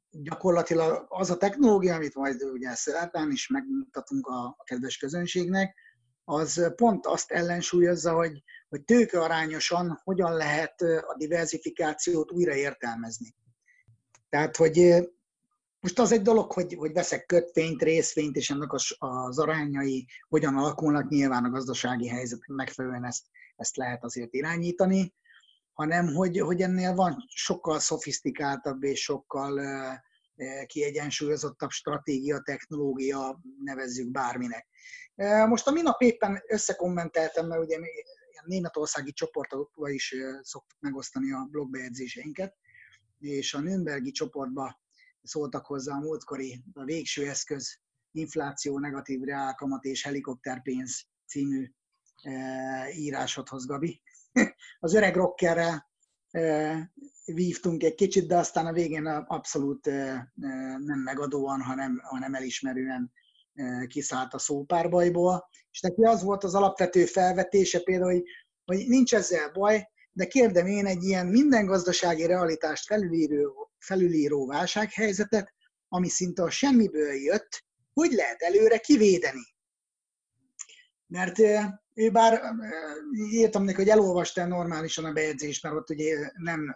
[0.10, 5.76] gyakorlatilag az a technológia, amit majd ugye szerepelni is megmutatunk a kedves közönségnek,
[6.30, 13.36] az pont azt ellensúlyozza, hogy, hogy tőkearányosan hogyan lehet a diversifikációt újra értelmezni.
[14.30, 15.08] Tehát, hogy
[15.80, 20.58] most az egy dolog, hogy, hogy veszek kötvényt, részvényt, és ennek az, az arányai hogyan
[20.58, 25.14] alakulnak, nyilván a gazdasági helyzet megfelelően ezt, ezt lehet azért irányítani,
[25.74, 29.94] hanem hogy, hogy ennél van sokkal szofisztikáltabb és sokkal uh,
[30.66, 34.68] kiegyensúlyozottabb stratégia, technológia, nevezzük bárminek.
[35.16, 37.78] Uh, most a minap éppen összekommenteltem, mert ugye
[38.46, 42.56] németországi csoportokba is uh, szoktuk megosztani a blogbejegyzéseinket,
[43.20, 44.80] és a Nürnbergi csoportba
[45.24, 47.80] szóltak hozzá a múltkori a végső eszköz
[48.12, 51.72] infláció, negatív reálkamat és helikopterpénz című
[52.94, 54.02] írásodhoz, Gabi.
[54.80, 55.88] Az öreg rockerrel
[57.26, 59.86] vívtunk egy kicsit, de aztán a végén abszolút
[60.76, 63.12] nem megadóan, hanem, hanem elismerően
[63.88, 65.50] kiszállt a szópárbajból.
[65.72, 68.24] És neki az volt az alapvető felvetése például, hogy,
[68.66, 75.54] hogy nincs ezzel baj, de kérdem én egy ilyen minden gazdasági realitást felülíró felülíró válsághelyzetet,
[75.88, 79.56] ami szinte a semmiből jött, hogy lehet előre kivédeni.
[81.08, 81.38] Mert
[81.98, 82.42] ő bár
[83.32, 86.76] írtam neki, hogy elolvasta normálisan a bejegyzést, mert ott ugye nem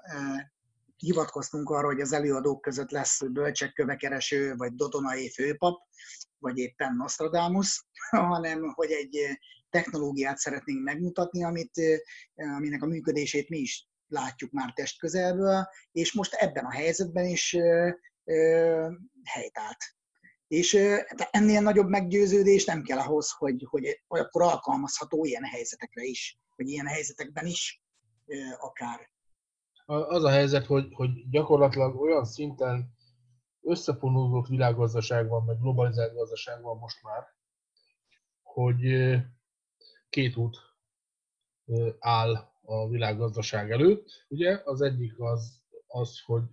[0.97, 3.85] hivatkoztunk arra, hogy az előadók között lesz bölcsek
[4.57, 5.81] vagy Dodonai főpap,
[6.39, 9.17] vagy éppen Nostradamus, hanem hogy egy
[9.69, 11.81] technológiát szeretnénk megmutatni, amit,
[12.35, 17.57] aminek a működését mi is látjuk már testközelből, és most ebben a helyzetben is
[19.23, 19.95] helytált.
[20.51, 20.73] És
[21.31, 26.85] ennél nagyobb meggyőződés nem kell ahhoz, hogy, hogy akkor alkalmazható ilyen helyzetekre is, vagy ilyen
[26.85, 27.83] helyzetekben is
[28.59, 29.09] akár.
[29.85, 32.93] Az a helyzet, hogy, hogy gyakorlatilag olyan szinten
[33.61, 37.23] összefonódott világgazdaság van, meg globalizált gazdaság van most már,
[38.41, 38.81] hogy
[40.09, 40.57] két út
[41.99, 44.25] áll a világgazdaság előtt.
[44.27, 46.43] Ugye az egyik az, az hogy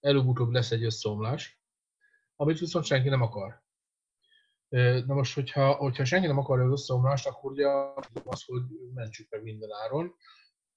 [0.00, 1.62] előbb-utóbb lesz egy összeomlás,
[2.44, 3.62] amit viszont senki nem akar.
[5.06, 7.66] Na most, hogyha, hogyha senki nem akarja az összeomlást, akkor ugye
[8.24, 8.62] az, hogy
[8.94, 10.14] mentsük meg minden áron,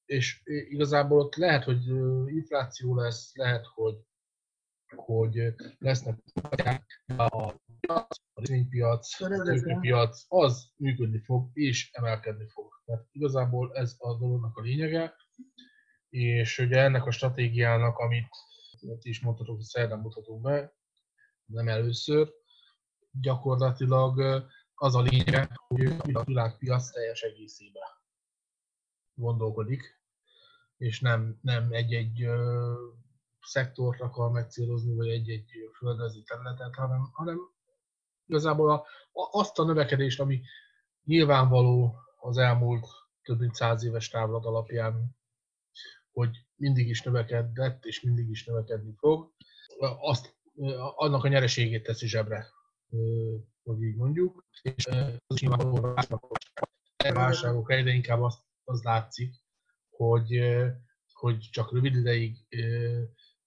[0.06, 1.86] és igazából ott lehet, hogy
[2.26, 3.96] infláció lesz, lehet, hogy
[4.96, 6.20] hogy lesznek
[7.18, 7.54] a
[8.38, 12.82] a részvénypiac, a tőkepiac, az működni fog és emelkedni fog.
[12.86, 15.16] Tehát igazából ez a dolognak a lényege,
[16.10, 18.30] és ugye ennek a stratégiának, amit
[19.00, 20.76] ti is mondhatok, hogy szerdán mutatunk be,
[21.48, 22.34] nem először,
[23.12, 27.84] gyakorlatilag az a lényege, hogy a világpiac teljes egészében
[29.14, 30.02] gondolkodik,
[30.78, 32.28] és nem, nem egy-egy
[33.42, 37.38] szektort akar megcélozni, vagy egy-egy földrajzi területet, hanem, hanem
[38.26, 40.42] igazából a, azt a növekedést, ami
[41.04, 42.88] nyilvánvaló az elmúlt
[43.22, 45.18] több mint száz éves távlat alapján,
[46.12, 49.34] hogy mindig is növekedett, és mindig is növekedni fog,
[50.00, 50.37] azt,
[50.96, 52.48] annak a nyereségét teszi zsebre,
[53.64, 55.96] hogy így mondjuk, és az is nyilvánvaló
[56.98, 59.36] válságok egyre inkább azt, az látszik,
[59.90, 60.40] hogy,
[61.14, 62.38] hogy csak rövid ideig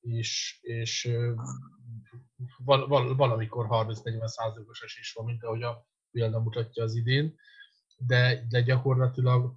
[0.00, 1.10] és, és
[2.64, 7.36] val, val, valamikor 30-40 százalékos esés van, mint ahogy a példa mutatja az idén,
[7.96, 9.54] de, de gyakorlatilag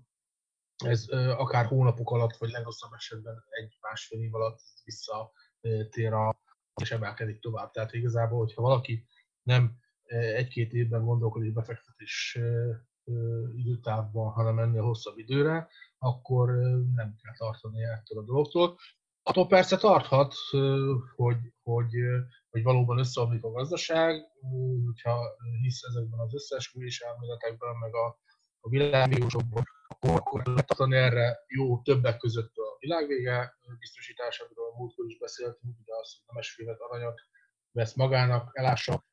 [0.76, 6.42] ez akár hónapok alatt, vagy legrosszabb esetben egy-másfél év alatt visszatér a,
[6.82, 7.72] és emelkedik tovább.
[7.72, 9.08] Tehát igazából, hogyha valaki
[9.44, 9.78] nem
[10.36, 12.40] egy-két évben gondolkodik befektetés
[13.56, 16.52] időtávban, hanem ennél hosszabb időre, akkor
[16.96, 18.78] nem kell tartani ettől a dologtól.
[19.24, 20.34] Attól persze tarthat,
[21.16, 21.92] hogy, hogy,
[22.50, 24.22] hogy valóban összeomlik a gazdaság,
[24.86, 28.20] hogyha hisz ezekben az összeesküvés elméletekben, meg a,
[28.60, 35.18] a világvírusokban, akkor, akkor tartani erre jó többek között a világvége biztosításáról, a múltkor is
[35.18, 37.20] beszéltünk, ugye az, hogy nemesfélet aranyat
[37.72, 39.06] vesz magának, elássa,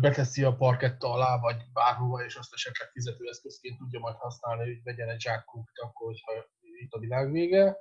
[0.00, 5.08] beteszi a parketta alá, vagy bárhova, és azt esetleg fizetőeszközként tudja majd használni, hogy vegyen
[5.08, 7.76] egy zsákkút, akkor, hogyha itt a világ vége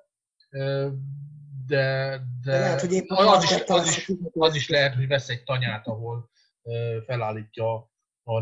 [1.67, 5.87] de, de, lehet, hogy az, is, az, is, az is lehet, hogy vesz egy tanyát,
[5.87, 6.29] ahol
[7.05, 8.39] felállítja a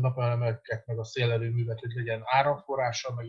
[0.00, 3.26] napelemeket, meg a szélerőművet, hogy legyen áramforrása, meg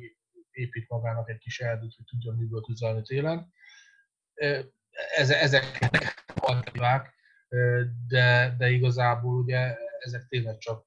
[0.58, 3.54] épít magának egy kis erdőt, hogy tudjon műből tüzelni télen.
[5.18, 5.90] Ezek
[6.36, 7.14] alternatívák,
[8.08, 10.86] de, de igazából ugye ezek tényleg csak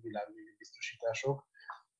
[0.00, 1.50] világvégi biztosítások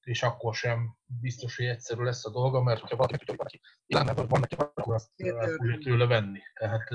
[0.02, 4.26] és akkor sem biztos, hogy egyszerű lesz a dolga, mert ha valaki tudja, hogy valaki
[4.28, 5.10] van neki, akkor azt
[5.56, 6.40] fogja tőle venni.
[6.54, 6.88] Tehát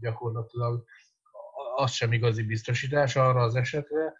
[0.00, 0.84] gyakorlatilag
[1.76, 4.14] az sem igazi biztosítás arra az esetre,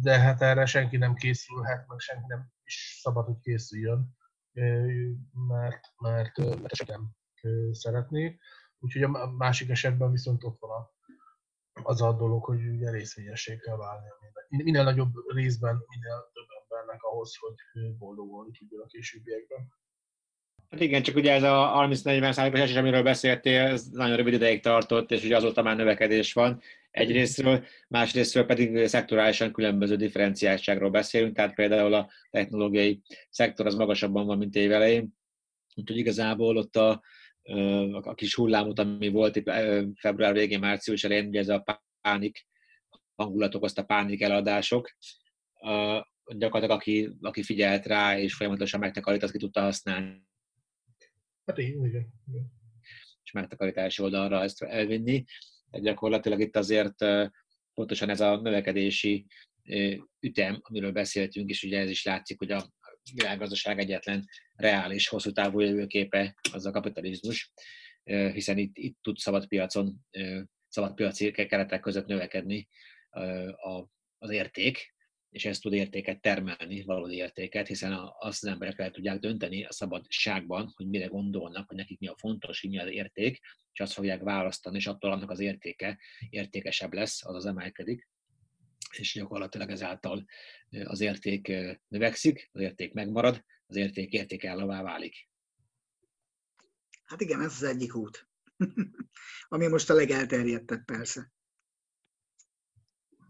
[0.00, 4.16] de hát erre senki nem készülhet, meg senki nem is szabad, hogy készüljön,
[4.54, 7.10] mert, mert, mert nem
[7.72, 8.38] szeretné.
[8.78, 10.92] Úgyhogy a másik esetben viszont ott van
[11.82, 14.06] az a dolog, hogy ugye részvényessé kell válni.
[14.48, 17.54] Minél nagyobb részben, minél több embernek ahhoz, hogy
[17.98, 19.72] boldogulni tudjon a későbbiekben.
[20.74, 24.62] Hát igen, csak ugye ez a 30-40 százalékos esés, amiről beszéltél, ez nagyon rövid ideig
[24.62, 26.60] tartott, és ugye azóta már növekedés van
[26.90, 34.38] egyrésztről, másrésztről pedig szektorálisan különböző differenciáltságról beszélünk, tehát például a technológiai szektor az magasabban van,
[34.38, 35.14] mint évelején,
[35.74, 37.02] úgyhogy igazából ott a,
[37.90, 39.50] a kis hullámot, ami volt itt
[39.94, 41.64] február végén, március elején, ugye ez a
[42.00, 42.46] pánik
[43.14, 44.90] hangulat okozta pánik eladások,
[46.26, 50.22] gyakorlatilag aki, aki figyelt rá és folyamatosan megtakarít, azt ki tudta használni.
[51.46, 52.12] Hát igen, igen.
[53.22, 55.24] És megtakarítási oldalra ezt elvinni.
[55.70, 57.04] Tehát gyakorlatilag itt azért
[57.74, 59.26] pontosan ez a növekedési
[60.20, 62.72] ütem, amiről beszéltünk, és ugye ez is látszik, hogy a
[63.14, 67.52] világgazdaság egyetlen reális, hosszú távú jövőképe az a kapitalizmus,
[68.04, 70.06] hiszen itt, itt tud szabad piacon,
[70.68, 72.68] szabad piaci keretek között növekedni
[74.18, 74.93] az érték,
[75.34, 79.72] és ez tud értéket termelni, valódi értéket, hiszen azt az emberek el tudják dönteni a
[79.72, 83.40] szabadságban, hogy mire gondolnak, hogy nekik mi a fontos, hogy mi az érték,
[83.72, 85.98] és azt fogják választani, és attól annak az értéke
[86.30, 88.08] értékesebb lesz, az az emelkedik,
[88.98, 90.24] és gyakorlatilag ezáltal
[90.84, 91.52] az érték
[91.88, 95.28] növekszik, az érték megmarad, az érték értékellavá válik.
[97.04, 98.28] Hát igen, ez az egyik út,
[99.48, 101.32] ami most a legelterjedtebb persze.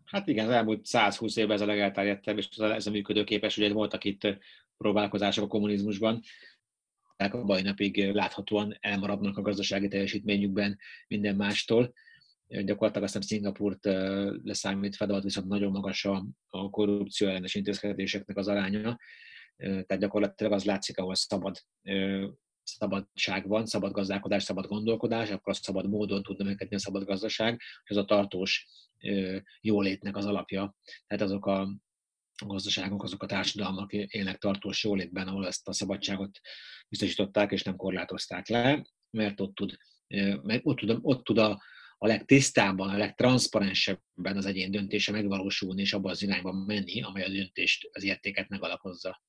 [0.04, 4.04] Hát igen, az elmúlt 120 évben ez a legelterjedtebb, és ez a működőképes, ugye voltak
[4.04, 4.38] itt
[4.76, 6.20] próbálkozások a kommunizmusban,
[7.16, 11.92] a baj napig láthatóan elmaradnak a gazdasági teljesítményükben minden mástól.
[12.46, 13.84] Gyakorlatilag azt hiszem Szingapurt
[14.42, 18.98] leszámítva, de viszont nagyon magas a, a korrupció ellenes intézkedéseknek az aránya.
[19.56, 21.56] Tehát gyakorlatilag az látszik, ahol szabad
[22.64, 27.90] szabadság van, szabad gazdálkodás, szabad gondolkodás, akkor szabad módon tud növekedni a szabad gazdaság, és
[27.90, 28.66] ez a tartós
[29.60, 30.74] jólétnek az alapja.
[31.06, 31.68] Tehát azok a
[32.46, 36.40] gazdaságok, azok a társadalmak élnek tartós jólétben, ahol ezt a szabadságot
[36.88, 39.76] biztosították és nem korlátozták le, mert ott tud,
[40.42, 41.62] mert ott tud, ott tud a,
[41.98, 47.28] a legtisztábban, a legtranszparensebben az egyén döntése megvalósulni, és abban az irányban menni, amely a
[47.28, 49.22] döntést, az értéket megalapozza.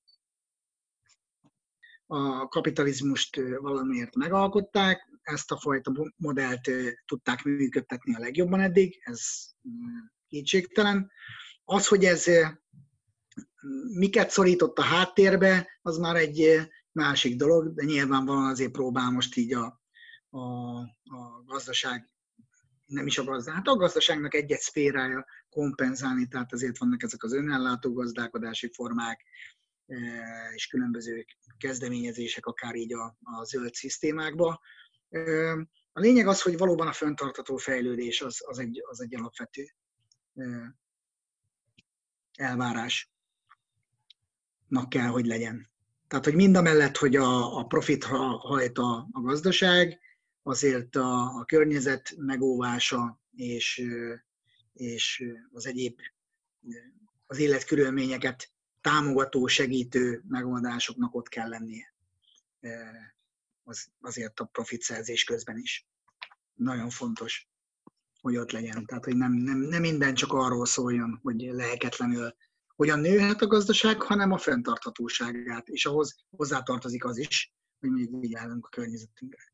[2.08, 6.70] A kapitalizmust valamiért megalkották, ezt a fajta modellt
[7.06, 9.22] tudták működtetni a legjobban eddig, ez
[10.28, 11.12] kétségtelen.
[11.64, 12.26] Az, hogy ez
[13.98, 19.54] miket szorított a háttérbe, az már egy másik dolog, de nyilvánvalóan azért próbál most így
[19.54, 19.82] a,
[20.30, 20.40] a,
[21.04, 22.10] a gazdaság,
[22.86, 27.34] nem is a gazdaság, hát a gazdaságnak egy-egy szférája kompenzálni, tehát azért vannak ezek az
[27.34, 29.26] önellátó gazdálkodási formák,
[30.56, 31.26] és különböző
[31.58, 34.62] kezdeményezések, akár így a, a zöld szisztémákba.
[35.92, 39.66] A lényeg az, hogy valóban a föntartató fejlődés az, az, egy, az egy alapvető
[42.34, 43.10] elvárásnak
[44.90, 45.70] kell, hogy legyen.
[46.08, 50.00] Tehát, hogy mind a mellett, hogy a, a profit hajt a, a gazdaság,
[50.44, 53.84] azért a, a környezet megóvása és,
[54.74, 56.00] és az egyéb
[57.26, 58.55] az életkörülményeket
[58.86, 61.94] támogató, segítő megoldásoknak ott kell lennie.
[63.64, 65.88] Az, azért a profit szerzés közben is.
[66.54, 67.50] Nagyon fontos,
[68.22, 68.86] hogy ott legyen.
[68.86, 72.36] Tehát, hogy nem, nem, nem minden csak arról szóljon, hogy lelketlenül
[72.76, 78.66] hogyan nőhet a gazdaság, hanem a fenntarthatóságát, és ahhoz hozzátartozik az is, hogy még vigyázzunk
[78.66, 79.54] a környezetünkre.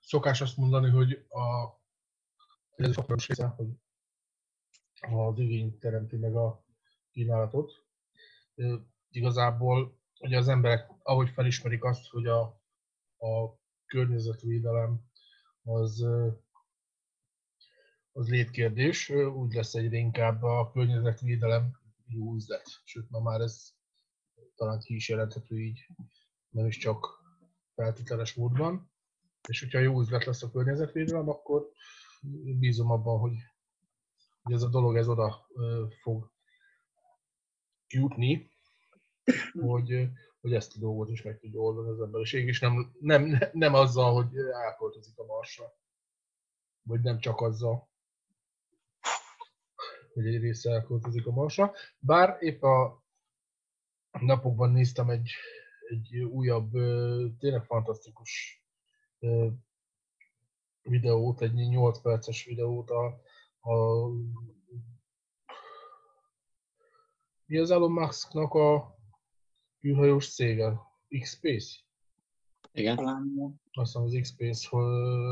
[0.00, 1.80] Szokás azt mondani, hogy a
[2.76, 3.04] ez a
[3.56, 3.68] hogy
[5.00, 6.64] az igény teremti meg a
[7.12, 7.72] kínálatot.
[9.10, 12.40] Igazából ugye az emberek, ahogy felismerik azt, hogy a,
[13.18, 15.00] a környezetvédelem
[15.62, 16.06] az
[18.12, 22.80] az létkérdés, úgy lesz egyre inkább a környezetvédelem jó üzlet.
[22.84, 23.74] Sőt, ma már ez
[24.54, 25.86] talán ki is jelenthető így,
[26.48, 27.06] nem is csak
[27.74, 28.90] feltételes módban.
[29.48, 31.70] És hogyha jó üzlet lesz a környezetvédelem, akkor
[32.58, 33.32] bízom abban, hogy,
[34.42, 35.46] ez a dolog ez oda
[36.02, 36.31] fog
[37.92, 38.50] jutni,
[39.60, 40.08] hogy,
[40.40, 44.14] hogy ezt a dolgot is meg tudja oldani az emberiség, és nem, nem, nem azzal,
[44.14, 45.64] hogy elköltözik a marsra.
[46.82, 47.90] Vagy nem csak azzal
[50.12, 51.72] hogy egy része elköltözik a Marsra.
[51.98, 53.02] Bár épp a
[54.20, 55.30] napokban néztem egy,
[55.88, 56.70] egy újabb,
[57.38, 58.62] tényleg fantasztikus
[60.82, 63.04] videót, egy 8 perces videót a,
[63.70, 64.06] a
[67.52, 68.96] mi az Elon Musknak a
[69.86, 70.80] űrhajós cége?
[71.20, 71.80] X-Space?
[72.72, 72.98] Igen.
[72.98, 73.60] Azt mondom,
[73.92, 74.68] az X-Space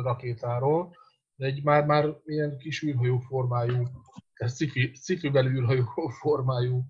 [0.03, 0.97] rakétáról.
[1.35, 3.89] De egy már, már ilyen kis űrhajó formájú
[4.35, 5.85] sci-fi, sci-fi belülhajó
[6.21, 6.85] formájú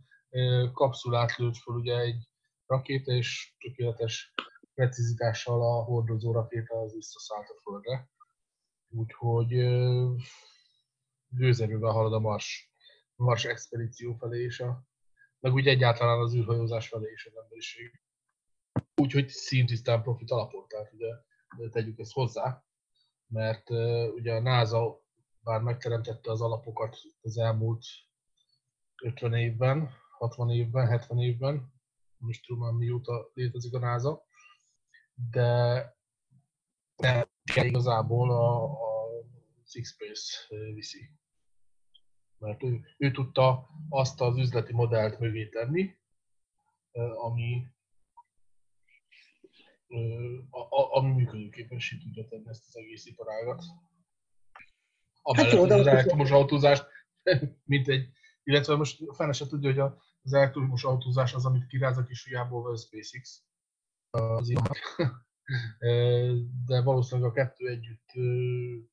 [0.72, 2.28] kapszulát lőtt fel ugye egy
[2.66, 4.34] rakéta, és tökéletes
[4.74, 8.08] precizitással a hordozó rakéta az visszaszállt a Földre.
[8.88, 9.48] Úgyhogy
[11.28, 12.72] gőzerővel halad a Mars,
[13.14, 14.88] Mars expedíció felé, és a,
[15.40, 18.00] meg úgy egyáltalán az űrhajózás felé is az emberiség.
[18.94, 21.08] Úgyhogy szintisztán profit alapon, tehát ugye
[21.70, 22.64] tegyük ezt hozzá,
[23.26, 23.70] mert
[24.14, 25.00] ugye a NASA
[25.40, 27.84] bár megteremtette az alapokat az elmúlt
[29.02, 31.72] 50 évben, 60 évben, 70 évben,
[32.26, 34.24] is tudom már mióta létezik a NASA,
[35.30, 35.98] de
[36.96, 37.26] nem
[37.64, 39.08] igazából a, a
[39.64, 41.19] Six Space viszi.
[42.40, 45.96] Mert ő, ő tudta azt az üzleti modellt mögé tenni,
[47.16, 47.66] ami,
[50.90, 53.62] ami működőképessé tudja tenni ezt az egész iparágat.
[55.22, 56.86] Amellett, hát jó, de az elektromos autózást,
[57.64, 58.08] mint egy,
[58.42, 62.72] illetve most fene se tudja, hogy az elektromos autózás az, amit kiráz a kis fiából,
[62.72, 63.44] a SpaceX.
[64.10, 64.52] Az
[66.66, 68.06] de valószínűleg a kettő együtt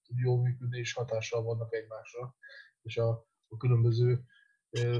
[0.04, 2.36] tud jól működni, és hatással vannak egymásra.
[2.82, 4.20] És a, a különböző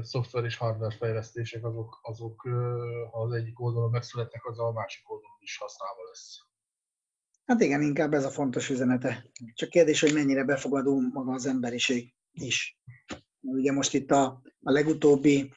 [0.02, 2.40] szoftver és hardware fejlesztések azok, azok
[3.10, 6.38] ha az egyik oldalon megszületnek, az a másik oldalon is használva lesz.
[7.44, 9.26] Hát igen, inkább ez a fontos üzenete.
[9.54, 12.80] Csak kérdés, hogy mennyire befogadó maga az emberiség is.
[13.40, 14.24] Ugye most itt a,
[14.62, 15.52] a legutóbbi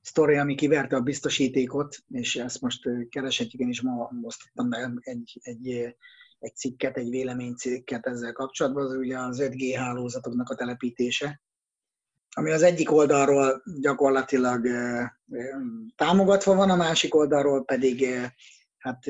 [0.00, 5.38] sztori, ami kiverte a biztosítékot, és ezt most kereshetjük, én is ma osztottam be egy,
[5.42, 5.96] egy,
[6.38, 11.42] egy cikket, egy véleménycikket ezzel kapcsolatban, az ugye az 5G hálózatoknak a telepítése,
[12.38, 14.66] ami az egyik oldalról gyakorlatilag
[15.96, 18.06] támogatva van, a másik oldalról pedig
[18.78, 19.04] hát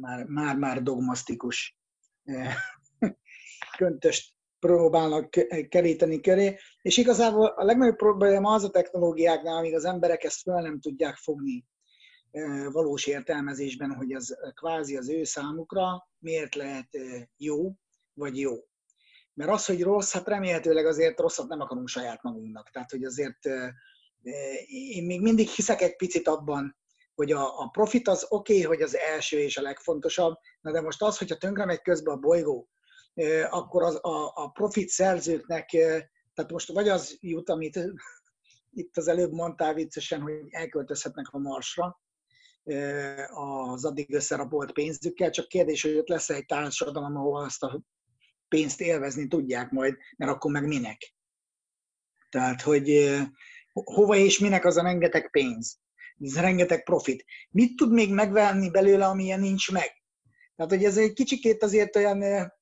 [0.00, 1.78] már, már, már dogmasztikus
[3.78, 5.28] köntöst próbálnak
[5.68, 10.62] keríteni köré, és igazából a legnagyobb probléma az a technológiáknál, amíg az emberek ezt fel
[10.62, 11.64] nem tudják fogni
[12.72, 17.72] valós értelmezésben, hogy ez kvázi az ő számukra miért lehet eh, jó,
[18.14, 18.54] vagy jó.
[19.34, 22.70] Mert az, hogy rossz, hát remélhetőleg azért rosszat nem akarunk saját magunknak.
[22.70, 23.38] Tehát, hogy azért
[24.66, 26.76] én még mindig hiszek egy picit abban,
[27.14, 30.80] hogy a, a profit az oké, okay, hogy az első és a legfontosabb, na de
[30.80, 32.68] most az, hogyha tönkre megy közben a bolygó,
[33.50, 35.68] akkor az, a, a profit szerzőknek,
[36.34, 37.78] tehát most vagy az jut, amit
[38.70, 42.00] itt az előbb mondtál viccesen, hogy elköltözhetnek a Marsra
[43.30, 47.80] az addig összerapolt pénzükkel, csak kérdés, hogy ott lesz egy társadalom, ahol azt a
[48.52, 51.14] pénzt élvezni tudják majd, mert akkor meg minek.
[52.28, 53.16] Tehát, hogy
[53.72, 55.78] hova és minek az a rengeteg pénz,
[56.20, 57.24] ez rengeteg profit.
[57.50, 60.02] Mit tud még megvenni belőle, amilyen nincs meg?
[60.56, 62.18] Tehát, hogy ez egy kicsikét azért olyan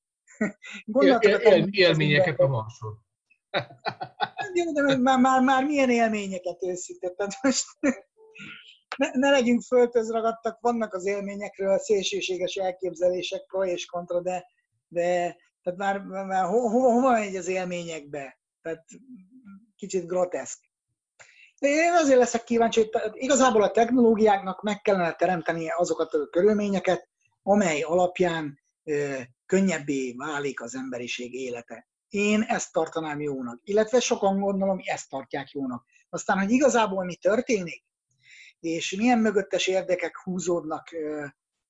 [0.85, 1.41] gondolatokat...
[1.41, 3.05] Él, él, élményeket a marsról.
[3.49, 7.15] Hát jó, de már, már, már milyen élményeket őszített.
[7.15, 7.65] Tehát most
[8.97, 14.45] ne, ne legyünk föltözragadtak, vannak az élményekről szélsőséges elképzelések, pro és kontra, de,
[14.87, 18.39] de tehát már, már ho, hova, hova megy az élményekbe?
[18.61, 18.85] Tehát
[19.75, 20.59] kicsit groteszk.
[21.59, 27.09] De én azért leszek kíváncsi, hogy igazából a technológiáknak meg kellene teremteni azokat a körülményeket,
[27.43, 31.87] amely alapján ö, könnyebbé válik az emberiség élete.
[32.09, 35.85] Én ezt tartanám jónak, illetve sokan gondolom, ezt tartják jónak.
[36.09, 37.83] Aztán, hogy igazából mi történik,
[38.59, 40.89] és milyen mögöttes érdekek húzódnak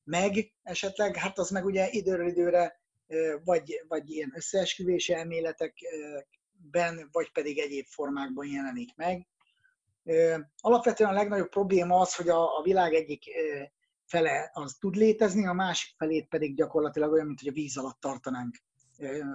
[0.04, 2.81] meg esetleg, hát az meg ugye időről időre
[3.44, 9.28] vagy, vagy ilyen összeesküvési elméletekben, vagy pedig egyéb formákban jelenik meg.
[10.58, 13.24] Alapvetően a legnagyobb probléma az, hogy a, a világ egyik
[14.06, 18.00] fele az tud létezni, a másik felét pedig gyakorlatilag olyan, mint hogy a víz alatt
[18.00, 18.56] tartanánk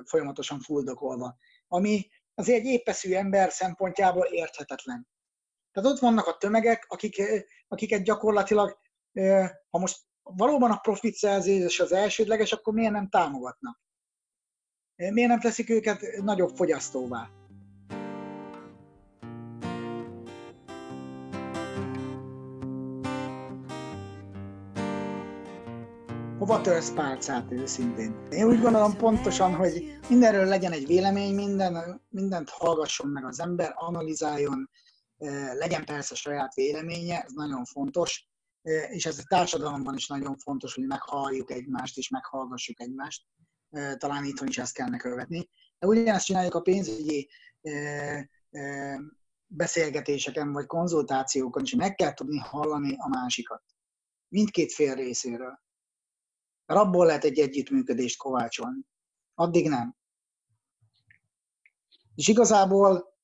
[0.05, 1.37] folyamatosan fuldokolva.
[1.69, 5.09] Ami azért egy épeszű ember szempontjából érthetetlen.
[5.73, 7.23] Tehát ott vannak a tömegek, akik,
[7.69, 8.79] akiket gyakorlatilag,
[9.71, 9.99] ha most
[10.35, 13.81] valóban a profit szerzés az elsődleges, akkor miért nem támogatnak?
[14.97, 17.31] Miért nem teszik őket nagyobb fogyasztóvá?
[26.39, 28.27] hova törsz pálcát őszintén?
[28.31, 33.73] Én úgy gondolom pontosan, hogy mindenről legyen egy vélemény, minden, mindent hallgasson meg az ember,
[33.75, 34.71] analizáljon,
[35.59, 38.29] legyen persze saját véleménye, ez nagyon fontos,
[38.67, 43.25] és ez a társadalomban is nagyon fontos, hogy meghalljuk egymást és meghallgassuk egymást.
[43.97, 45.49] Talán itthon is ezt kellene követni.
[45.79, 47.31] De ugyanezt csináljuk a pénzügyi
[49.47, 53.63] beszélgetéseken vagy konzultációkon is, meg kell tudni hallani a másikat.
[54.29, 55.61] Mindkét fél részéről.
[56.67, 58.81] Mert abból lehet egy együttműködést kovácsolni.
[59.35, 59.97] Addig nem.
[62.15, 63.17] És igazából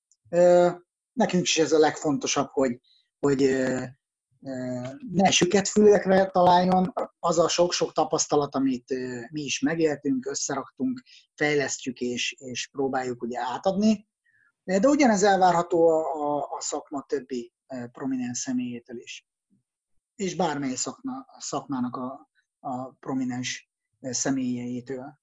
[1.13, 2.81] nekünk is ez a legfontosabb, hogy,
[3.19, 3.43] hogy
[5.13, 8.95] ne süket fülekre találjon, az a sok-sok tapasztalat, amit
[9.31, 11.03] mi is megéltünk, összeraktunk,
[11.35, 14.09] fejlesztjük és, és próbáljuk ugye átadni.
[14.65, 17.53] De ugyanez elvárható a, a, a szakma többi
[17.93, 19.27] prominens személyétől is.
[20.15, 22.31] És bármely szakma, szakmának a,
[22.61, 23.71] a prominens
[24.01, 25.21] személyétől.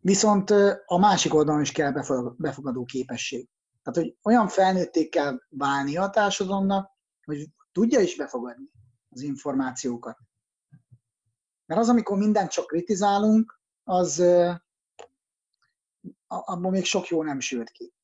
[0.00, 0.50] Viszont
[0.84, 1.92] a másik oldalon is kell
[2.36, 3.48] befogadó képesség.
[3.82, 6.97] Tehát, hogy olyan felnőtték kell válni a társadalomnak,
[7.28, 8.70] hogy tudja is befogadni
[9.08, 10.18] az információkat.
[11.66, 14.18] Mert az, amikor mindent csak kritizálunk, az
[16.26, 17.94] abban még sok jó nem sült ki.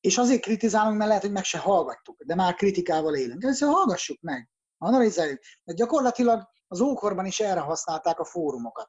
[0.00, 3.42] És azért kritizálunk, mert lehet, hogy meg se hallgattuk, de már kritikával élünk.
[3.44, 5.40] Ezzel hallgassuk meg analizáljuk.
[5.64, 8.88] De gyakorlatilag az ókorban is erre használták a fórumokat.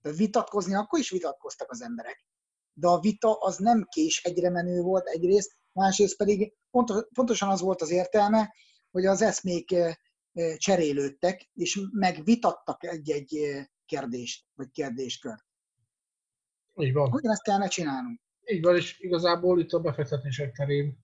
[0.00, 2.26] De vitatkozni akkor is vitatkoztak az emberek.
[2.72, 6.54] De a vita az nem kés egyre menő volt egyrészt, másrészt pedig
[7.12, 8.54] pontosan az volt az értelme,
[8.90, 9.94] hogy az eszmék eh,
[10.32, 15.46] eh, cserélődtek, és megvitattak egy-egy eh, kérdést, vagy kérdéskört.
[16.74, 17.12] Így van.
[17.12, 18.20] Ugyanezt kellene csinálnunk.
[18.44, 20.98] Így van, és igazából itt a befektetések terén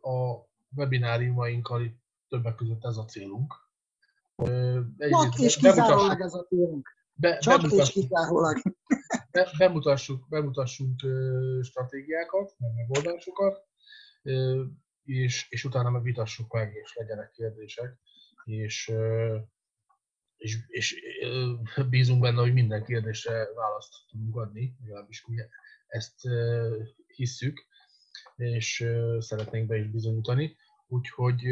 [0.00, 1.96] a webináriumainkkal
[2.28, 3.54] többek között ez a célunk.
[4.98, 6.88] Csak és kizárólag ez a célunk.
[7.12, 8.62] Be, Csak és kizárólag.
[9.32, 11.00] Be, bemutassuk, bemutassunk
[11.62, 13.66] stratégiákat, meg megoldásokat,
[15.04, 17.98] és, és utána meg vitassuk meg, és legyenek kérdések,
[18.44, 18.92] és,
[20.36, 20.96] és, és
[21.88, 25.36] bízunk benne, hogy minden kérdésre választ tudunk adni, legalábbis mi
[25.86, 26.20] ezt
[27.06, 27.66] hisszük,
[28.36, 28.84] és
[29.18, 30.56] szeretnénk be is bizonyítani.
[30.86, 31.42] Úgyhogy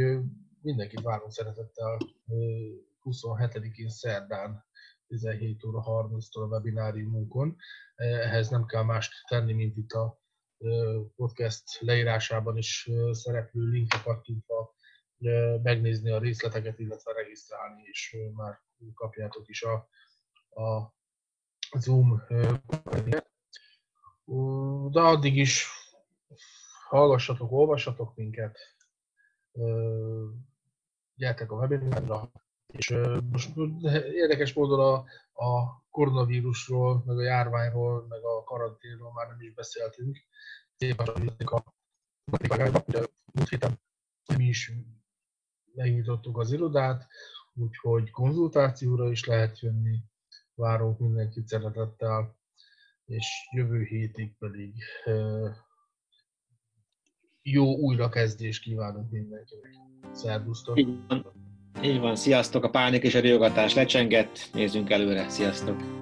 [0.62, 1.98] mindenkit várunk szeretettel
[3.04, 4.64] 27-én szerdán
[5.10, 7.56] 17 óra 30-tól a webináriumunkon.
[7.94, 10.20] Ehhez nem kell mást tenni, mint itt a
[11.16, 14.74] podcast leírásában is szereplő linkre kattintva
[15.62, 18.60] megnézni a részleteket, illetve regisztrálni, és már
[18.94, 19.88] kapjátok is a
[20.50, 20.94] a
[21.78, 22.22] Zoom
[24.90, 25.66] de addig is
[26.88, 28.58] hallgassatok, olvassatok minket,
[31.14, 32.30] gyertek a webinárra,
[32.72, 32.94] és
[33.30, 33.56] most
[34.12, 34.94] érdekes módon a,
[35.44, 40.18] a koronavírusról, meg a járványról, meg a karanténról már nem is beszéltünk.
[40.76, 41.64] Szépen a
[42.86, 43.80] ugye múlt héten
[44.36, 44.72] mi is
[45.74, 47.06] megnyitottuk az irodát,
[47.54, 49.98] úgyhogy konzultációra is lehet jönni,
[50.54, 52.38] várunk mindenkit szeretettel,
[53.04, 54.74] és jövő hétig pedig
[57.42, 59.74] jó újrakezdést kívánunk mindenkinek.
[60.12, 60.78] Szervusztok!
[61.82, 62.16] Így van.
[62.16, 62.64] Sziasztok!
[62.64, 65.99] A pánik és a riogatás lecsengett, nézzünk előre, sziasztok!